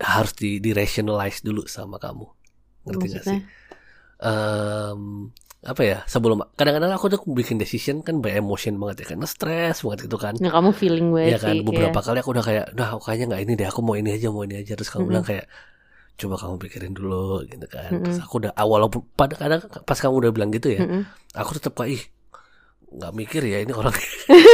[0.00, 2.24] harus di, di rationalize dulu sama kamu
[2.88, 3.40] ngerti gak sih?
[4.20, 5.00] Em,
[5.60, 9.84] apa ya sebelum kadang-kadang aku tuh bikin decision kan by emotion banget ya karena stres
[9.84, 11.64] banget itu kan Nah, kamu feeling banget ya kan sih.
[11.68, 14.44] beberapa kali aku udah kayak nah kayaknya nggak ini deh aku mau ini aja mau
[14.44, 15.10] ini aja terus kamu Mm-mm.
[15.12, 15.44] bilang kayak
[16.20, 18.04] coba kamu pikirin dulu gitu kan Mm-mm.
[18.08, 21.02] terus aku udah ah, walaupun pada kadang pas kamu udah bilang gitu ya Mm-mm.
[21.36, 22.02] aku tetap kayak ih
[22.90, 23.94] nggak mikir ya ini orang.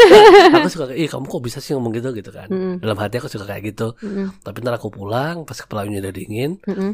[0.61, 2.13] Aku suka kayak ih kamu kok bisa sih ngomong gitu?
[2.13, 2.49] Gitu kan.
[2.53, 2.85] Mm-mm.
[2.85, 3.97] dalam hati aku suka kayak gitu.
[4.05, 4.45] Mm-mm.
[4.45, 6.93] tapi ntar aku pulang pas kepalanya udah dingin Mm-mm.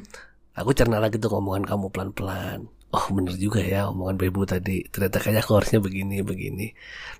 [0.55, 2.71] aku cerna lagi tuh ngomongan kamu pelan-pelan.
[2.93, 4.85] Oh bener juga ya omongan bebu tadi.
[4.87, 6.67] Ternyata kayaknya aku harusnya begini begini.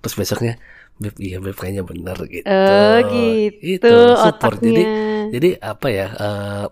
[0.05, 0.53] Terus besoknya
[1.01, 2.45] beb iya beb kayaknya bener gitu.
[2.45, 4.61] Oh gitu itu support.
[4.61, 4.69] Otaknya.
[4.69, 4.83] jadi
[5.33, 6.65] jadi apa ya eh,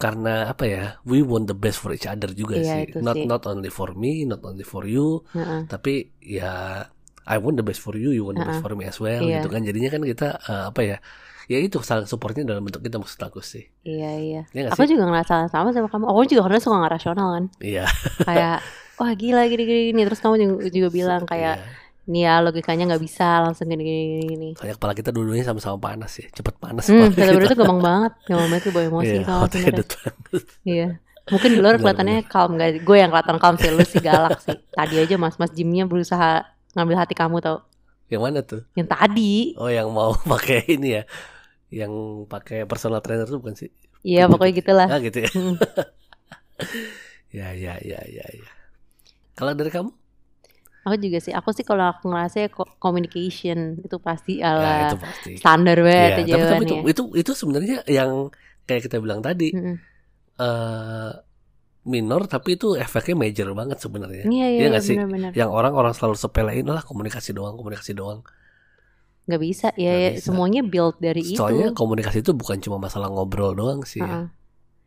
[0.00, 3.28] karena apa ya we want the best for each other juga Iya, sih not sih.
[3.28, 5.68] not only for me not only for you Heeh.
[5.68, 6.82] tapi ya
[7.22, 9.38] I want the best for you you want the best for me as well Iya.
[9.38, 10.96] gitu kan jadinya kan kita eh, apa ya
[11.46, 14.42] ya itu saling supportnya dalam bentuk kita maksud aku sih Iya iya.
[14.48, 14.94] Nggak Aku sih?
[14.94, 16.06] juga ngerasa sama sama kamu.
[16.06, 17.44] Aku juga karena suka nggak rasional kan.
[17.58, 17.84] iya
[18.22, 18.62] Kayak
[18.96, 20.00] wah gila gini gini gini.
[20.06, 21.66] Terus kamu juga, juga bilang kayak Iya.
[22.10, 24.24] Nih ya logikanya nggak bisa langsung gini gini gini.
[24.26, 24.48] gini.
[24.52, 28.12] kayak kepala kita dua-duanya sama-sama panas ya cepet panas Hmm, kata berdua tuh gampang banget,
[28.26, 29.60] gampang banget tuh bawa emosi sebenarnya.
[29.62, 30.42] headed banget.
[30.64, 30.88] Iya.
[31.22, 32.82] Mungkin di luar kelihatannya calm gak?
[32.82, 34.58] Gue yang kelihatan calm sih, lu sih galak sih.
[34.68, 36.42] Tadi aja mas-mas gymnya berusaha
[36.72, 37.62] ngambil hati kamu tau.
[38.06, 41.02] yang mana tuh Yang tadi, oh yang mau pakai ini ya
[41.70, 41.94] yang
[42.26, 43.70] pakai personal trainer tuh bukan sih
[44.02, 44.88] iya pokoknya gitulah.
[44.88, 45.54] ah gitu ya Hmm.
[47.30, 48.50] ya ya ya ya ya
[49.32, 49.94] kalau dari kamu
[50.90, 54.74] Aku juga sih, aku sih kalau aku ngerasa ya co- communication itu pasti ya ala
[54.82, 58.10] itu pasti standar banget tapi, tapi itu, itu itu sebenarnya yang
[58.66, 59.78] kayak kita bilang tadi Mm-mm.
[60.40, 61.10] eh
[61.92, 64.96] minor tapi itu efeknya major banget sebenarnya Iya iya Iya sih?
[65.40, 68.20] yang orang-orang selalu sepelein lah komunikasi doang komunikasi doang
[69.26, 70.26] Nggak bisa ya, Nggak ya, bisa.
[70.26, 71.78] semuanya build dari soalnya itu.
[71.78, 74.06] komunikasi itu bukan cuma masalah ngobrol doang sih ya.
[74.10, 74.24] Heeh.
[74.26, 74.39] Ya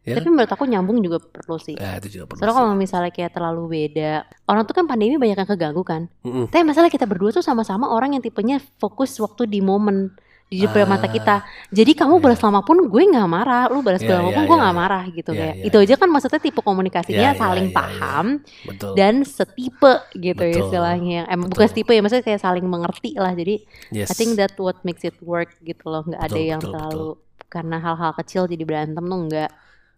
[0.04, 1.80] Tapi menurut aku nyambung juga perlu sih.
[1.80, 5.40] Ya, itu juga perlu Soalnya kalau misalnya kayak terlalu beda, orang tuh kan pandemi banyak
[5.40, 6.12] yang keganggu kan.
[6.28, 6.52] Mm-mm.
[6.52, 10.12] Tapi masalah kita berdua tuh sama-sama orang yang tipenya fokus waktu di momen
[10.54, 11.42] di depan Ah, mata kita.
[11.74, 12.24] Jadi kamu iya.
[12.30, 14.76] balas lama pun gue nggak marah, lu balas Iya, lama iya, pun gue iya, nggak
[14.76, 14.82] iya.
[14.86, 15.56] marah gitu Iya, kayak.
[15.58, 17.80] iya, Itu aja kan maksudnya tipe komunikasinya Iya, iya, saling iya, iya.
[17.82, 18.26] paham
[18.70, 20.62] betul dan setipe gitu Betul.
[20.62, 21.22] istilahnya.
[21.26, 21.58] Emang Betul.
[21.58, 23.34] bukan setipe ya, maksudnya kayak saling mengerti lah.
[23.34, 23.56] Jadi
[23.90, 26.06] yes I think that what makes it work gitu loh.
[26.06, 27.10] Nggak ada Betul, yang betul, terlalu
[27.50, 29.50] karena hal-hal kecil jadi berantem tuh enggak.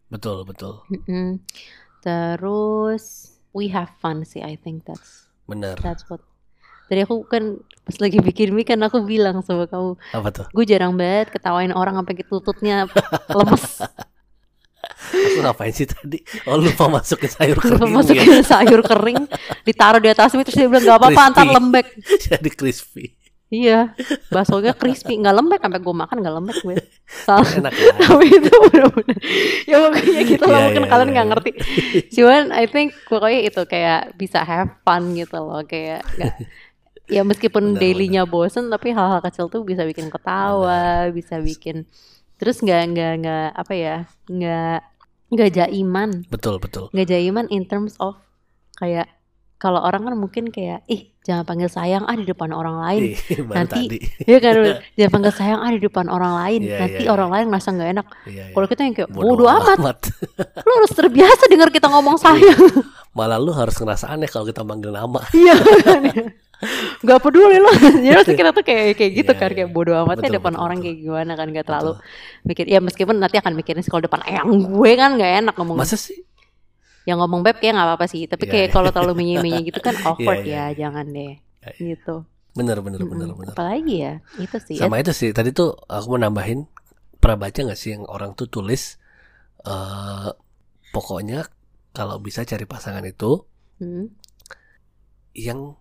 [0.09, 1.41] Betul betul Mm-mm.
[2.05, 4.45] Terus we have fun sih.
[4.45, 6.21] I think that's benar that's what.
[6.85, 10.65] Tadi aku kan pas lagi bikin mie kan aku bilang sama kamu, apa tuh gue
[10.69, 12.85] jarang banget ketawain orang sampai tututnya
[13.33, 13.81] lemes.
[15.05, 19.25] aku ngapain sih tadi oh lupa masukin sayur Lupa kering masukin sayur kering,
[19.65, 21.85] ditaruh di atas mie terus dia bilang gak apa-apa antar lembek.
[21.89, 22.17] ya.
[22.37, 23.17] jadi crispy
[23.55, 23.79] Iya,
[24.27, 25.61] baksonya crispy, nggak lembek.
[25.63, 26.75] Sampai gue makan nggak lembek gue.
[27.07, 27.93] Soalnya enak ya.
[28.03, 29.17] Tapi itu bener-bener.
[29.63, 30.59] Ya pokoknya gitu lah.
[30.59, 31.51] Iya, mungkin iya, kalian iya, nggak ngerti.
[32.11, 35.63] Cuman I think pokoknya itu kayak bisa have fun gitu loh.
[35.63, 36.03] Kayak
[37.07, 41.85] ya meskipun dailynya bosen tapi hal-hal kecil tuh bisa bikin ketawa bisa bikin
[42.41, 43.97] terus nggak nggak nggak apa ya?
[44.27, 44.79] Nggak
[45.31, 46.09] nggak jaiman.
[46.27, 46.91] Betul betul.
[46.91, 48.19] Nggak jaiman in terms of
[48.75, 49.07] kayak
[49.55, 53.01] kalau orang kan mungkin kayak ih jangan panggil sayang ah di depan orang lain.
[53.57, 53.97] Nanti- tadi.
[54.29, 54.53] Iya kan?
[54.99, 56.59] Jangan panggil sayang ah di depan orang lain.
[56.67, 58.07] Iya, nanti iya, orang lain merasa nggak enak.
[58.27, 58.53] Iya, iya.
[58.53, 59.77] kalau kita yang kayak Bodoh amat.
[59.79, 59.97] amat.
[60.61, 62.61] lu harus terbiasa dengar kita ngomong sayang.
[63.15, 65.23] Malah lu harus ngerasa aneh kalau kita manggil nama.
[65.31, 66.03] Iya kan?
[67.01, 67.69] Nggak peduli lu.
[68.05, 69.55] Jadi kita tuh kayak kayak gitu Iya, kan iya.
[69.63, 70.85] kayak bodoh amat ya Betul, depan betul, orang betul.
[70.91, 72.45] kayak gimana kan nggak terlalu Betul.
[72.45, 72.65] mikir.
[72.69, 75.95] Ya meskipun nanti akan mikirin sih kalau depan eyang gue kan nggak enak ngomong masa
[75.95, 76.21] sih
[77.05, 78.73] yang ngomong beb kayak nggak apa-apa sih tapi Iya, kayak iya.
[78.73, 80.77] kalau terlalu menye-menye gitu kan awkward iya, ya iya.
[80.85, 81.33] jangan deh
[81.65, 83.11] Iya, gitu bener bener Mm-mm.
[83.13, 86.65] bener bener apalagi ya itu sih sama itu sih tadi tuh aku mau nambahin
[87.19, 88.97] pernah baca nggak sih yang orang tuh tulis
[89.61, 90.29] eh
[90.89, 91.45] pokoknya
[91.91, 93.43] kalau bisa cari pasangan itu
[93.75, 94.07] Hmm.
[95.35, 95.75] yang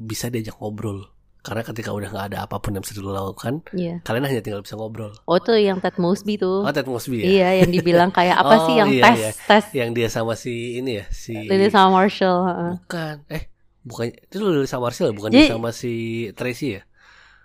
[0.00, 1.12] bisa diajak ngobrol
[1.46, 4.02] karena ketika udah nggak ada apa pun yang bisa dilakukan Iya.
[4.02, 6.60] kalian hanya tinggal bisa ngobrol Oh tuh yang Ted Mosby tuh.
[6.60, 9.30] oh Ted Mosby ya Iya, yang dibilang kayak apa sih Oh, yang iya, tes iya.
[9.46, 12.42] tes yang dia sama si ini ya si Lily sama Marshall.
[12.82, 13.46] bukan eh
[13.80, 15.92] bukan itu Lily sama Marcel bukan Jadi- dia sama si
[16.34, 16.82] Tracy ya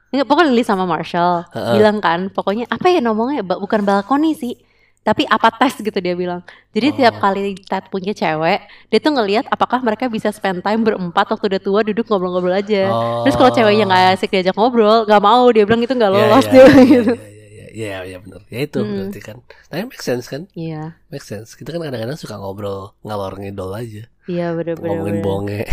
[0.10, 1.74] Enggak, pokoknya Lily sama Marshall Heeh.
[1.78, 4.60] bilang kan, pokoknya apa ya ngomongnya bukan balkoni sih,
[5.02, 6.46] tapi apa tes gitu dia bilang.
[6.70, 6.96] Jadi Oh.
[6.96, 11.46] tiap kali Ted punya cewek, dia tuh ngelihat apakah mereka bisa spend time berempat waktu
[11.48, 12.86] udah tua duduk ngobrol-ngobrol aja.
[12.88, 13.22] oh.
[13.24, 16.44] Terus kalau ceweknya nggak asik diajak ngobrol, nggak mau dia bilang itu nggak Iya, lolos
[16.44, 17.14] iya, dia iya, gitu.
[17.14, 18.94] iya, iya, iya, iya, benar ya itu Hmm.
[18.94, 19.38] berarti kan
[19.68, 24.06] nah make sense kan Iya, make sense kita kan kadang-kadang suka ngobrol ngalor ngidol aja
[24.28, 24.86] iya bener-bener.
[24.86, 25.24] ngomongin bener.
[25.24, 25.62] bonge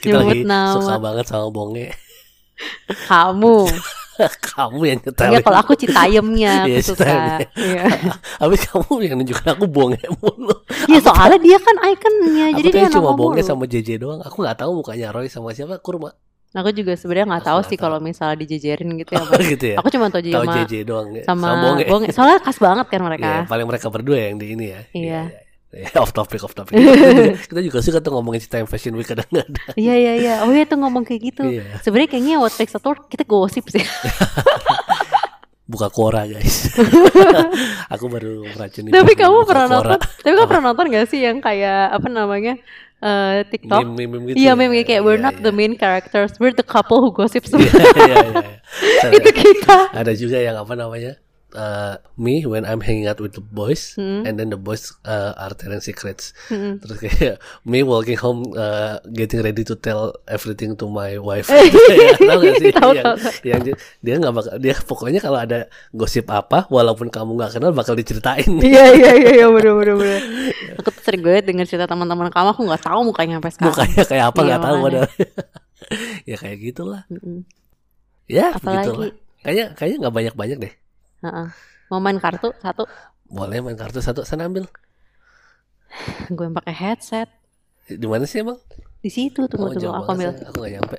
[0.00, 0.74] kita Nyebut lagi nama.
[0.74, 1.92] suka banget sama bonge
[3.04, 3.68] Kamu,
[4.52, 7.14] kamu yang nyetelin enggak kalau aku citayemnya Iya, aku suka.
[7.56, 7.82] Iya.
[8.42, 10.54] habis kamu yang nunjukin aku bonge mulu
[10.86, 13.48] Ya soalnya dia kan ikonnya, jadi dia cuma bonge mulu.
[13.48, 16.14] sama JJ doang aku nggak tahu mukanya Roy sama siapa kurma
[16.56, 19.20] Aku juga sebenarnya nggak tahu sih kalau misalnya dijejerin gitu ya.
[19.28, 19.76] Oh, gitu ya.
[19.76, 21.22] Aku cuma tahu sama JJ doang ya.
[21.28, 21.84] sama Bonge.
[21.84, 22.08] Bonge.
[22.16, 23.28] Soalnya khas banget kan mereka.
[23.28, 24.80] Iya, paling mereka berdua yang di ini ya.
[24.80, 24.80] Iya.
[24.96, 25.22] iya.
[25.28, 25.45] iya.
[26.02, 26.72] off topic, off topic.
[27.50, 29.50] kita, juga suka tuh ngomongin time fashion week kadang-kadang.
[29.76, 30.34] Iya iya iya.
[30.46, 31.42] Oh iya tuh ngomong kayak gitu.
[31.44, 31.82] Iya.
[31.82, 33.82] Sebenarnya kayaknya what makes a tour kita gosip sih.
[35.66, 36.70] Buka Quora guys.
[37.94, 38.94] Aku baru meracuni.
[38.94, 39.98] tapi kamu pernah Quora.
[39.98, 39.98] nonton?
[40.22, 42.54] Tapi kamu pernah nonton gak sih yang kayak apa namanya
[43.02, 43.82] eh, TikTok?
[43.82, 44.46] Meme, meme gitu.
[44.46, 44.58] Iya, ya?
[44.58, 45.42] meme kayak we're Iya, not iya.
[45.42, 47.50] the main characters, we're the couple who gossips.
[47.50, 47.66] Iya,
[47.98, 49.10] iya, iya.
[49.10, 49.90] Itu kita.
[49.90, 51.18] Ada juga yang apa namanya?
[51.56, 54.22] Uh, me when I'm hanging out with the boys Hmm.
[54.22, 56.78] and then the boys uh, are telling secrets Mm-mm.
[56.78, 62.12] terus kayak me walking home uh, getting ready to tell everything to my wife ya,
[62.14, 63.32] tahu gak sih Tahu, yang, tahu, tahu.
[63.42, 67.72] yang dia- dia nggak bakal dia pokoknya kalau ada gosip apa walaupun kamu nggak kenal
[67.72, 70.20] bakal diceritain Iya iya iya iya bener bener bener.
[70.78, 73.72] Aku tuh sering banget denger cerita teman-teman kamu, aku nggak tahu mukanya sampai sekarang.
[73.72, 74.84] mukanya kayak apa Iya, nggak tahu makanya.
[74.84, 75.08] padahal
[76.30, 77.38] ya kayak gitulah Mm-mm.
[78.26, 78.90] ya Apalagi?
[78.90, 80.72] begitulah kayaknya kayaknya nggak banyak banyak deh
[81.26, 81.48] Heeh.
[81.86, 82.86] Mau main kartu satu,
[83.24, 84.66] boleh main kartu satu sana ambil
[86.28, 87.28] gue pakai headset
[87.88, 88.58] di mana sih emang
[88.98, 90.30] di situ tunggu Oh, tunggu jauh aku ambil.
[90.30, 90.44] saya.
[90.44, 90.98] aku nggak nyampe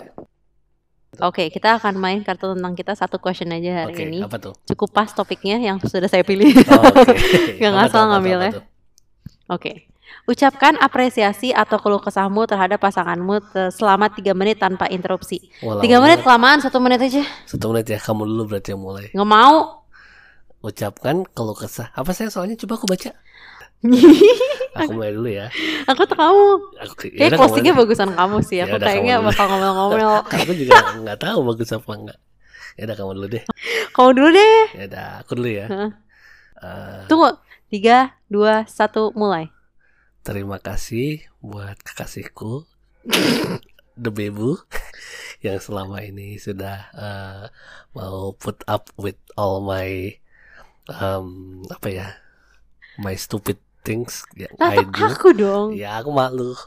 [1.20, 4.20] Oke kita akan main kartu tentang kita satu question aja hari oke ini.
[4.22, 6.52] apa tuh Cukup pas topiknya yang sudah saya pilih.
[6.70, 7.16] Oh, oke
[7.58, 8.52] Nggak Apa ngasal ngambil ya.
[9.48, 9.72] Oke.
[10.24, 15.42] Ucapkan apresiasi atau keluh kesahmu terhadap pasanganmu selama 3 menit tanpa interupsi.
[15.60, 17.24] Wah, 3 lama menit kelamaan, satu menit aja.
[17.46, 19.56] satu menit ya kamu dulu berarti yang mulai Nggak mau.
[20.68, 23.12] Ucapkan kalau kesah apa saya soalnya coba aku baca
[24.78, 25.48] aku mulai dulu ya
[25.86, 26.48] aku kamu.
[26.82, 28.58] aku yaudah, kamu closingnya bagusan kamu sih.
[28.66, 30.26] Aku Yaudah, kayaknya bakal ngomel-ngomel.
[30.44, 32.20] aku juga nggak tahu bagus apa enggak
[32.78, 33.44] ya udah kamu dulu deh
[33.94, 34.64] kamu dulu deh.
[34.78, 35.66] ya udah aku dulu ya.
[36.58, 37.30] Eh, Tunggu.
[37.70, 39.52] 3, 2, 1, mulai.
[40.24, 42.64] terima kasih buat kekasihku
[44.04, 44.56] the bebu
[45.46, 47.44] yang selama ini sudah eh,
[47.94, 50.16] mau put up with all my
[50.92, 52.08] um, apa ya?
[52.98, 55.06] My stupid things yang I Tatap do.
[55.08, 55.68] aku dong.
[55.72, 56.52] ya aku malu.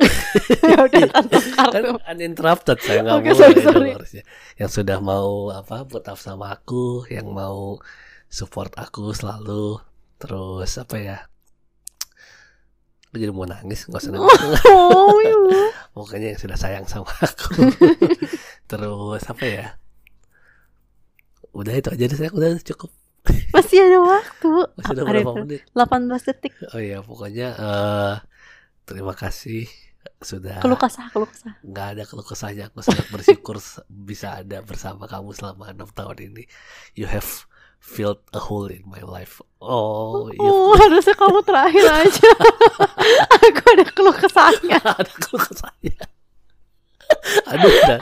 [0.63, 1.11] Ya udah
[1.75, 3.91] kan uninterrupted saya nggak boleh sorry, itu sorry.
[3.99, 4.23] harusnya
[4.57, 7.77] yang sudah mau apa up sama aku yang mau
[8.31, 9.83] support aku selalu.
[10.17, 11.19] Terus apa ya?
[13.11, 14.39] Aku jadi mau nangis nggak usah nangis.
[14.71, 15.75] Oh, iya.
[15.91, 17.75] pokoknya yang sudah sayang sama aku.
[18.71, 19.67] Terus apa ya?
[21.51, 22.95] Udah itu aja deh saya udah cukup
[23.55, 24.51] Masih ada waktu.
[24.75, 26.53] masih ada berapa menit 18 detik.
[26.71, 28.15] oh iya pokoknya eh
[28.85, 29.67] terima kasih
[30.19, 31.53] sudah Keluh kesah, keluh kesah.
[31.61, 33.57] nggak ada keluh kesahnya aku sangat bersyukur
[33.87, 36.45] bisa ada bersama kamu selama enam tahun ini
[36.95, 37.27] you have
[37.79, 42.31] filled a hole in my life oh iya Oh, harusnya kamu terakhir aja.
[43.33, 44.79] aku ada keluh kesahnya.
[44.81, 45.97] ada keluh kesahnya
[47.45, 48.01] aduh udah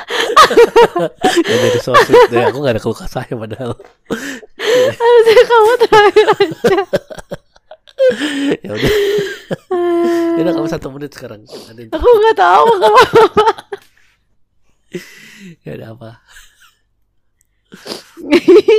[1.40, 3.72] ya jadi so sweet deh aku nggak ada keluh kesahnya padahal
[4.68, 6.78] Harusnya kamu terakhir aja.
[8.64, 8.92] ya udah
[10.38, 11.42] ya udah kamu satu menit sekarang
[11.90, 13.00] Aku nggak tahu kamu.
[15.66, 16.10] ya ada apa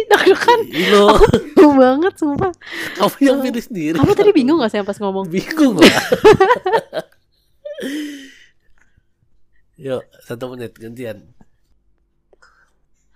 [0.09, 1.13] Deg-degan Ilo
[1.53, 2.51] bingung banget sumpah.
[2.97, 5.29] kamu yang pilih sendiri Kamu tadi bingung gak sih pas ngomong?
[5.29, 6.03] bingung lah
[9.79, 11.23] Yuk, satu menit gantian.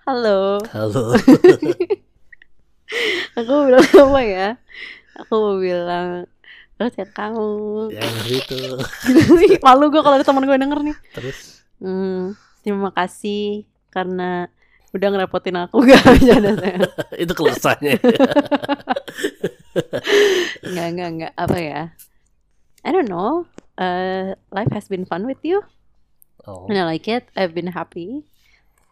[0.08, 1.12] Halo, Halo.
[3.34, 4.48] Aku bilang apa ya?
[5.20, 6.26] Aku mau bilang
[6.82, 7.94] Oh, chat kamu.
[7.94, 8.82] ya gitu.
[9.66, 10.98] Malu gue kalau ada teman gue denger nih.
[11.14, 14.48] Terus Hmm, terima kasih karena
[14.92, 16.78] udah ngerepotin aku gak bercanda saya.
[17.16, 17.98] itu keluasannya.
[20.64, 21.34] Enggak, enggak, enggak.
[21.36, 21.82] Apa ya?
[22.84, 23.46] I don't know.
[23.78, 25.62] Uh, life has been fun with you.
[26.44, 27.26] Oh, And I like it.
[27.34, 28.28] I've been happy.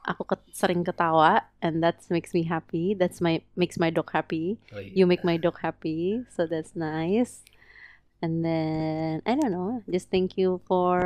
[0.01, 2.97] Aku ket- sering ketawa and that makes me happy.
[2.97, 4.57] That's my makes my dog happy.
[4.73, 4.91] oh iya.
[4.97, 7.45] You make my dog happy, so that's nice.
[8.21, 9.81] And then I don't know.
[9.85, 10.97] Just thank you for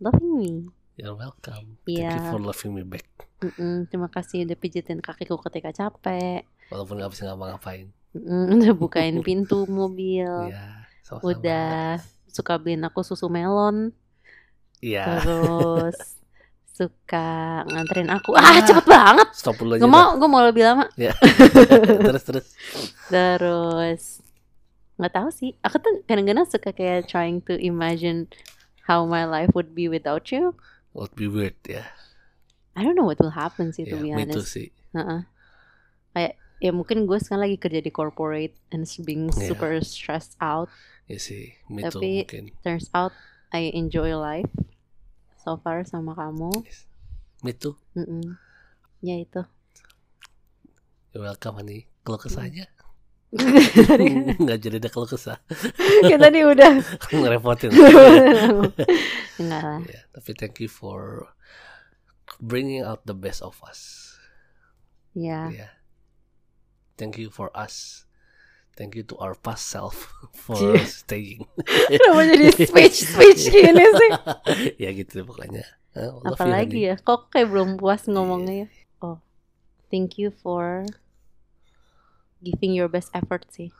[0.00, 0.52] loving me.
[0.96, 1.80] You're welcome.
[1.84, 3.04] Thank you for loving me back.
[3.42, 6.46] Mm-mm, terima kasih udah pijitin kakiku ketika capek.
[6.72, 7.92] Walaupun gak bisa ngapa-ngapain.
[8.14, 10.28] Mm, udah bukain pintu mobil.
[10.48, 11.28] Iya, sama-sama.
[11.36, 12.00] Udah
[12.30, 13.92] suka beliin aku susu melon.
[14.80, 15.20] Iya.
[15.20, 15.96] Terus
[16.74, 17.26] suka
[17.70, 18.34] nganterin aku.
[18.34, 19.30] Ah, cepet banget.
[19.30, 19.86] Stop dulu aja.
[19.86, 20.90] Gak mau, gue mau lebih lama.
[20.92, 21.14] dah.
[22.10, 22.46] terus terus.
[23.08, 24.02] Terus
[24.94, 25.54] nggak tahu sih.
[25.62, 28.26] Aku tuh kadang-kadang suka kayak trying to imagine
[28.86, 30.54] how my life would be without you.
[30.94, 31.86] Would be weird ya.
[32.74, 34.50] I don't know what will happen sih to Ya, be too honest.
[34.50, 34.68] sih.
[34.98, 35.20] Heeh.
[36.10, 39.54] Kayak ya mungkin gue sekarang lagi kerja di corporate and being Iya.
[39.54, 40.66] super stressed out.
[41.06, 42.44] Ya sih, me too Tapi- mungkin.
[42.66, 43.14] Turns out
[43.54, 44.50] I enjoy life
[45.44, 46.64] so far sama kamu.
[46.64, 46.88] Yes.
[47.44, 47.76] Me too.
[47.92, 48.40] Mm-mm.
[49.04, 49.44] Ya itu.
[51.12, 51.86] You're welcome honey.
[52.02, 52.66] Kalau kesahnya
[53.34, 54.06] Tadi
[54.42, 55.38] nggak jadi ada kalau kesah.
[56.06, 56.72] kan tadi udah.
[57.10, 57.70] Ngerepotin.
[59.38, 59.80] Enggak lah.
[59.84, 61.28] Ya, tapi thank you for
[62.38, 64.14] bringing out the best of us.
[65.14, 65.50] Ya.
[65.50, 65.72] Yeah.
[66.94, 68.03] Thank you for us.
[68.74, 70.10] Thank you to our past self
[70.46, 71.46] for staying.
[71.94, 74.10] Kenapa jadi speech speech gini sih?
[74.82, 75.62] ya gitu pokoknya.
[75.94, 76.98] You, Apalagi ya?
[76.98, 78.68] Kok kayak belum puas ngomongnya ya?
[78.98, 79.22] Oh,
[79.94, 80.82] thank you for
[82.42, 83.70] giving your best effort sih.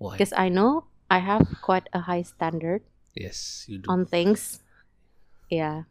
[0.00, 0.16] Why?
[0.16, 2.80] Because I know I have quite a high standard
[3.12, 3.86] Yes, you do.
[3.92, 4.64] on things.
[5.52, 5.84] Yeah,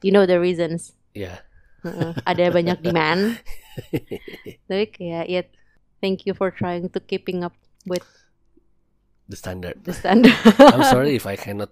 [0.00, 0.96] you know the reasons.
[1.12, 1.44] Ya.
[1.84, 3.36] Heeh, Ada banyak demand.
[4.64, 5.42] Tapi kayak ya,
[6.00, 7.52] thank you for trying to keeping up
[7.86, 8.04] with
[9.28, 9.82] the standard.
[9.84, 10.34] the standard.
[10.58, 11.70] I'm sorry if I cannot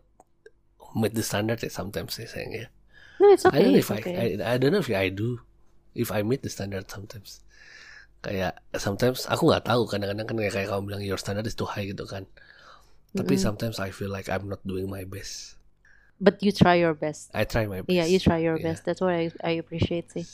[0.96, 2.66] meet the standard sometimes saya sayang ya.
[3.20, 3.62] no, it's I okay.
[3.62, 4.16] don't know if I, okay.
[4.16, 5.44] I I don't know if I do
[5.94, 7.44] if I meet the standard sometimes.
[8.20, 11.68] Kayak sometimes aku nggak tahu kadang-kadang kan kayak, kayak kamu bilang your standard is too
[11.68, 12.26] high gitu kan.
[13.16, 13.42] Tapi Mm-mm.
[13.42, 15.56] sometimes I feel like I'm not doing my best.
[16.20, 17.32] But you try your best.
[17.32, 17.96] I try my best.
[17.96, 18.76] Yeah, you try your Yeah.
[18.76, 18.84] best.
[18.84, 20.28] That's what I I appreciate sih.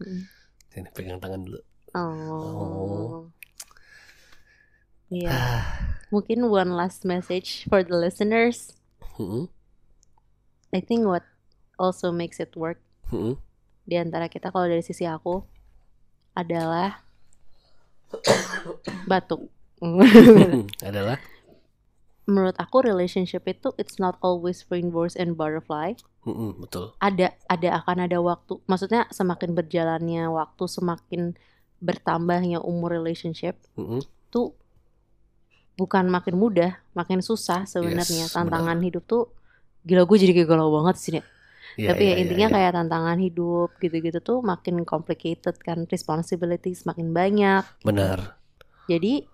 [0.00, 0.24] Mm.
[0.72, 1.60] Ini pegang tangan dulu.
[1.92, 3.28] Oh.
[5.12, 5.28] Iya.
[5.28, 5.62] Ah.
[6.08, 8.72] Mungkin one last message for the listeners.
[9.20, 9.52] Mm-mm.
[10.72, 11.28] I think what
[11.76, 12.80] also makes it work
[13.12, 13.36] Mm-mm.
[13.84, 15.44] di antara kita kalau dari sisi aku
[16.32, 17.04] adalah
[19.10, 19.52] batuk.
[20.80, 21.20] Adalah
[22.22, 25.92] Menurut aku relationship itu it's not always rainbows and butterfly.
[26.22, 26.94] Mm-mm, betul.
[27.02, 28.62] Ada ada akan ada waktu.
[28.70, 31.34] Maksudnya semakin berjalannya waktu, semakin
[31.82, 34.06] bertambahnya umur relationship Mm-mm.
[34.30, 34.54] tuh
[35.76, 38.28] bukan makin mudah, makin susah sebenarnya.
[38.28, 39.32] Yes, Tantangan hidup tuh
[39.82, 41.10] gila gue jadi kayak galau banget sih.
[41.18, 41.24] Nek.
[41.80, 42.54] Iya, Tapi iya, ya iya, intinya iya.
[42.54, 47.64] kayak tantangan hidup gitu-gitu tuh makin complicated kan, responsibilities makin banyak.
[47.80, 48.36] benar.
[48.86, 49.24] Jadi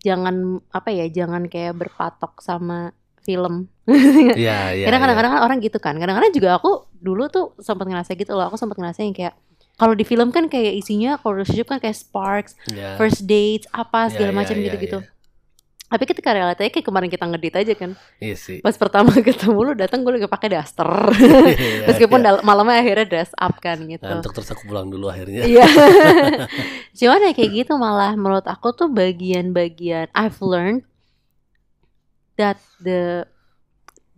[0.00, 3.68] jangan apa ya, jangan kayak berpatok sama film.
[3.84, 4.84] Iya, iya.
[4.88, 5.02] Karena iya.
[5.04, 5.94] kadang-kadang kan orang gitu kan.
[6.00, 8.48] Kadang-kadang juga aku dulu tuh sempat ngerasa gitu loh.
[8.48, 9.36] Aku sempat ngerasa yang kayak
[9.80, 13.00] kalau di film kan kayak isinya kalau relationship kan kayak sparks, Iya.
[13.00, 14.98] first dates, apa Iya, segala iya, macam iya, gitu-gitu.
[15.00, 15.08] iya.
[15.90, 17.90] Tapi ketika realitanya kayak kemarin kita ngedit aja kan.
[18.22, 18.62] Iya sih.
[18.62, 20.86] Pas pertama ketemu lu datang gue lagi pakai daster.
[20.86, 22.38] Iya, Meskipun iya.
[22.46, 24.06] malamnya akhirnya dress up kan gitu.
[24.06, 25.42] Ngantuk terus aku pulang dulu akhirnya.
[25.42, 25.66] Iya.
[27.00, 30.86] Cuman ya kayak gitu malah menurut aku tuh bagian-bagian I've learned
[32.38, 33.26] that the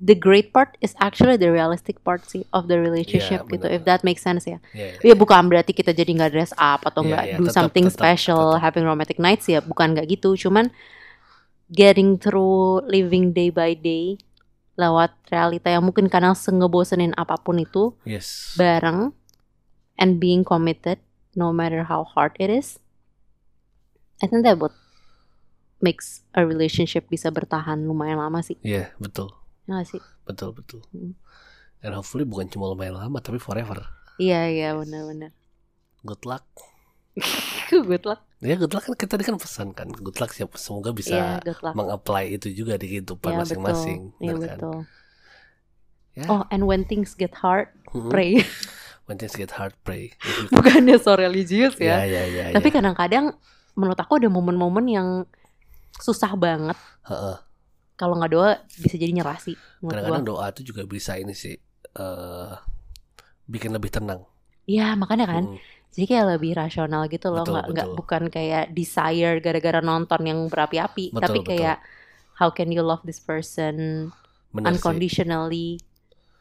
[0.03, 3.67] the great part is actually the realistic part sih of the relationship Iya, gitu.
[3.71, 4.59] If that makes sense ya.
[4.75, 5.15] Iya, Ya iya.
[5.15, 7.97] bukan berarti kita jadi nggak dress up atau Iya, nggak iya, do tetap, something tetap,
[8.03, 8.62] special, tetap.
[8.67, 10.35] having romantic nights ya, bukan nggak gitu.
[10.35, 10.75] Cuman
[11.71, 14.19] getting through living day by day
[14.75, 18.59] lewat realita yang mungkin kadang sengebosenin apa pun itu Yes.
[18.59, 19.15] bareng
[20.01, 20.99] and being committed
[21.38, 22.83] no matter how hard it is.
[24.19, 24.75] I think that what
[25.83, 28.55] makes a relationship bisa bertahan lumayan lama sih.
[28.62, 29.35] Iya, betul.
[29.64, 30.03] Ya sih?
[30.27, 30.83] Betul, betul.
[30.90, 31.14] Hmm.
[31.83, 33.83] And hopefully bukan cuma lumayan lama tapi forever.
[34.18, 35.31] Iya iya benar-benar.
[36.03, 36.46] Good luck.
[37.70, 38.22] good luck.
[38.42, 39.90] Ya good luck kan kita tadi kan pesan kan.
[39.90, 41.16] Good luck siapa semoga Iya bisa
[41.62, 41.75] luck.
[41.75, 44.01] meng-apply itu juga di kehidupan Iya masing-masing.
[44.11, 44.22] betul.
[44.22, 44.40] Iya kan?
[44.59, 44.79] betul.
[46.12, 46.27] Ya.
[46.29, 48.11] Oh and when things get hard, Mm-mm.
[48.11, 48.42] pray.
[49.11, 50.14] When things get hard, pray.
[50.55, 52.22] Bukannya so religious Ya, ya.
[52.22, 52.44] ya, ya.
[52.55, 52.79] Tapi ya.
[52.79, 53.35] kadang-kadang
[53.75, 55.09] menurut aku ada momen-momen yang
[55.98, 56.79] susah banget.
[57.11, 57.37] Heeh.
[58.03, 59.55] Kalau nggak doa bisa jadi nyerah sih.
[59.79, 61.55] Kadang-kadang doa itu juga bisa ini sih
[61.95, 62.53] eh
[63.47, 64.27] bikin lebih tenang.
[64.67, 65.45] Iya makanya kan.
[65.55, 65.59] Mm.
[65.93, 67.99] Jadi kayak lebih rasional gitu loh, Betul, nggak nggak betul.
[68.01, 71.51] bukan kayak desire gara-gara nonton yang berapi-api, Betul, tapi betul.
[71.53, 71.77] kayak
[72.41, 74.09] how can you love this person
[74.51, 74.81] Benar sih.
[74.81, 75.69] unconditionally?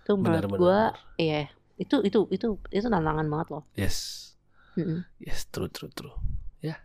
[0.02, 1.20] Itu Benar, menurut benar.
[1.20, 3.64] iya itu itu itu itu tantangan banget loh.
[3.76, 3.98] Yes.
[4.80, 6.16] Mm-mm, Yes, true, true, true.
[6.64, 6.80] Ya.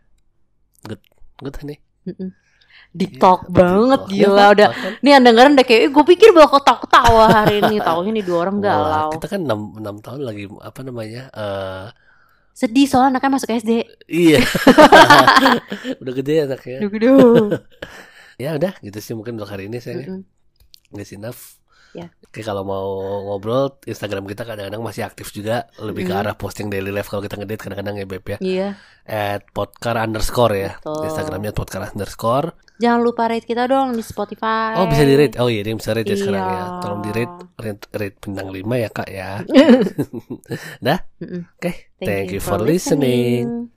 [0.83, 0.99] Good.
[1.39, 1.79] Good honey.
[2.03, 2.35] mm-mm.
[2.91, 4.33] Deep talk banget deep talk.
[4.33, 4.67] gila Ya, udah.
[4.73, 8.37] bahkan- Nih yang dengerin udah kayak, gue pikir bakal ketawa hari ini, taunya nih dua
[8.41, 9.09] orang Wah, galau.
[9.13, 11.23] kita kan 6, 6 tahun lagi apa namanya?
[11.29, 11.85] eh
[12.51, 13.71] Sedih soalnya anaknya masuk SD.
[14.07, 14.41] iya.
[16.01, 16.77] udah gede anaknya.
[16.81, 17.49] Duh, duh.
[18.37, 19.97] Ya udah, gitu sih mungkin untuk hari ini saya.
[19.97, 20.21] Mm-mm.
[20.89, 21.56] That's enough.
[21.97, 22.13] Ya.
[22.21, 22.85] Oke kalau mau
[23.25, 26.21] ngobrol Instagram kita kadang-kadang masih aktif juga lebih ke Mm.
[26.21, 28.69] arah posting daily life kalau kita ngedate kadang-kadang ya Beb ya Iya,
[29.03, 31.01] at podcar underscore ya Betul.
[31.03, 34.77] Instagramnya podcar underscore jangan lupa rate kita dong di Spotify.
[34.77, 36.65] oh bisa di rate oh iya dia bisa rate ya sekarang ya Iya.
[36.77, 39.29] tolong di rate rate, rate bintang 5 ya kak ya
[41.17, 41.41] Mm-mm.
[41.49, 43.65] oke thank, you for listening.